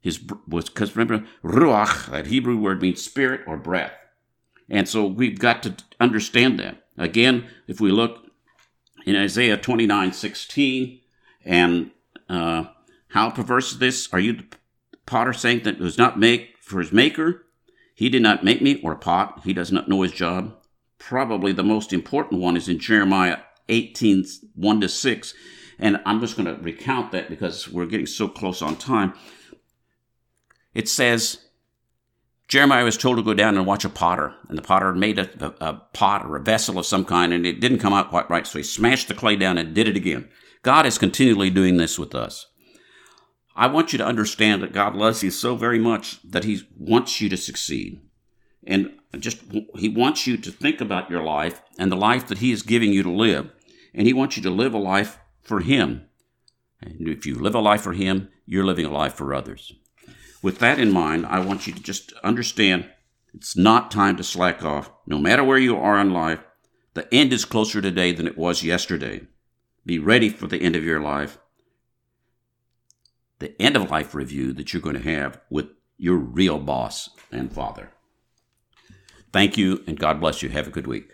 His 0.00 0.20
was 0.46 0.68
because 0.68 0.94
remember 0.94 1.26
ruach, 1.42 2.10
that 2.10 2.26
Hebrew 2.26 2.58
word 2.58 2.82
means 2.82 3.02
spirit 3.02 3.40
or 3.46 3.56
breath, 3.56 3.92
and 4.68 4.88
so 4.88 5.06
we've 5.06 5.38
got 5.38 5.62
to 5.62 5.74
understand 5.98 6.58
that. 6.58 6.84
Again, 6.98 7.46
if 7.66 7.80
we 7.80 7.90
look 7.90 8.26
in 9.06 9.16
Isaiah 9.16 9.56
twenty 9.56 9.86
nine 9.86 10.12
sixteen, 10.12 11.00
and 11.44 11.92
uh, 12.28 12.64
how 13.08 13.30
perverse 13.30 13.72
is 13.72 13.78
this? 13.78 14.08
Are 14.12 14.20
you 14.20 14.32
the 14.34 14.44
potter 15.06 15.32
saying 15.32 15.62
that 15.62 15.76
it 15.76 15.80
was 15.80 15.98
not 15.98 16.18
make 16.18 16.56
for 16.60 16.80
his 16.80 16.92
maker? 16.92 17.46
He 17.94 18.08
did 18.08 18.22
not 18.22 18.44
make 18.44 18.62
me 18.62 18.80
or 18.82 18.92
a 18.92 18.98
pot. 18.98 19.40
He 19.44 19.52
does 19.52 19.72
not 19.72 19.88
know 19.88 20.02
his 20.02 20.12
job. 20.12 20.56
Probably 20.98 21.52
the 21.52 21.62
most 21.62 21.92
important 21.92 22.40
one 22.40 22.56
is 22.56 22.68
in 22.68 22.78
Jeremiah 22.78 23.38
18, 23.68 24.24
1 24.54 24.80
to 24.80 24.88
6. 24.88 25.34
And 25.78 26.00
I'm 26.06 26.20
just 26.20 26.36
going 26.36 26.46
to 26.46 26.62
recount 26.62 27.12
that 27.12 27.28
because 27.28 27.68
we're 27.68 27.86
getting 27.86 28.06
so 28.06 28.28
close 28.28 28.62
on 28.62 28.76
time. 28.76 29.14
It 30.74 30.88
says, 30.88 31.46
Jeremiah 32.48 32.84
was 32.84 32.96
told 32.96 33.16
to 33.16 33.22
go 33.22 33.34
down 33.34 33.56
and 33.56 33.66
watch 33.66 33.84
a 33.84 33.88
potter, 33.88 34.34
and 34.48 34.58
the 34.58 34.62
potter 34.62 34.92
made 34.94 35.18
a, 35.18 35.28
a, 35.44 35.68
a, 35.68 35.74
pot 35.94 36.24
or 36.24 36.36
a 36.36 36.42
vessel 36.42 36.78
of 36.78 36.86
some 36.86 37.04
kind, 37.04 37.32
and 37.32 37.46
it 37.46 37.60
didn't 37.60 37.78
come 37.78 37.92
out 37.94 38.10
quite 38.10 38.28
right, 38.28 38.46
so 38.46 38.58
he 38.58 38.62
smashed 38.62 39.08
the 39.08 39.14
clay 39.14 39.36
down 39.36 39.58
and 39.58 39.74
did 39.74 39.88
it 39.88 39.96
again. 39.96 40.28
God 40.62 40.86
is 40.86 40.98
continually 40.98 41.50
doing 41.50 41.78
this 41.78 41.98
with 41.98 42.14
us. 42.14 42.48
I 43.54 43.66
want 43.66 43.92
you 43.92 43.98
to 43.98 44.06
understand 44.06 44.62
that 44.62 44.72
God 44.72 44.94
loves 44.94 45.22
you 45.22 45.30
so 45.30 45.56
very 45.56 45.78
much 45.78 46.20
that 46.22 46.44
He 46.44 46.62
wants 46.78 47.20
you 47.20 47.28
to 47.28 47.36
succeed. 47.36 48.00
And 48.66 48.92
just, 49.18 49.40
He 49.76 49.88
wants 49.88 50.26
you 50.26 50.36
to 50.38 50.50
think 50.50 50.80
about 50.80 51.10
your 51.10 51.22
life 51.22 51.62
and 51.78 51.92
the 51.92 51.96
life 51.96 52.26
that 52.28 52.38
He 52.38 52.52
is 52.52 52.62
giving 52.62 52.92
you 52.92 53.02
to 53.02 53.10
live. 53.10 53.50
And 53.94 54.06
He 54.06 54.12
wants 54.12 54.36
you 54.36 54.42
to 54.44 54.50
live 54.50 54.72
a 54.72 54.78
life 54.78 55.18
for 55.42 55.60
Him. 55.60 56.06
And 56.80 57.08
if 57.08 57.26
you 57.26 57.34
live 57.34 57.54
a 57.54 57.60
life 57.60 57.82
for 57.82 57.92
Him, 57.92 58.28
you're 58.46 58.64
living 58.64 58.86
a 58.86 58.90
life 58.90 59.14
for 59.14 59.34
others. 59.34 59.72
With 60.42 60.58
that 60.58 60.80
in 60.80 60.90
mind, 60.90 61.26
I 61.26 61.38
want 61.40 61.66
you 61.66 61.72
to 61.72 61.82
just 61.82 62.12
understand 62.24 62.88
it's 63.34 63.56
not 63.56 63.90
time 63.90 64.16
to 64.16 64.24
slack 64.24 64.64
off. 64.64 64.90
No 65.06 65.18
matter 65.18 65.44
where 65.44 65.58
you 65.58 65.76
are 65.76 66.00
in 66.00 66.12
life, 66.12 66.40
the 66.94 67.12
end 67.14 67.32
is 67.32 67.44
closer 67.44 67.80
today 67.80 68.12
than 68.12 68.26
it 68.26 68.36
was 68.36 68.62
yesterday. 68.62 69.22
Be 69.86 69.98
ready 69.98 70.28
for 70.28 70.46
the 70.46 70.60
end 70.60 70.76
of 70.76 70.84
your 70.84 71.00
life 71.00 71.38
the 73.42 73.60
end 73.60 73.76
of 73.76 73.90
life 73.90 74.14
review 74.14 74.52
that 74.54 74.72
you're 74.72 74.82
going 74.82 74.96
to 74.96 75.02
have 75.02 75.40
with 75.50 75.66
your 75.98 76.16
real 76.16 76.58
boss 76.58 77.10
and 77.30 77.52
father. 77.52 77.90
Thank 79.32 79.56
you, 79.56 79.82
and 79.86 79.98
God 79.98 80.20
bless 80.20 80.42
you. 80.42 80.48
Have 80.50 80.68
a 80.68 80.70
good 80.70 80.86
week. 80.86 81.12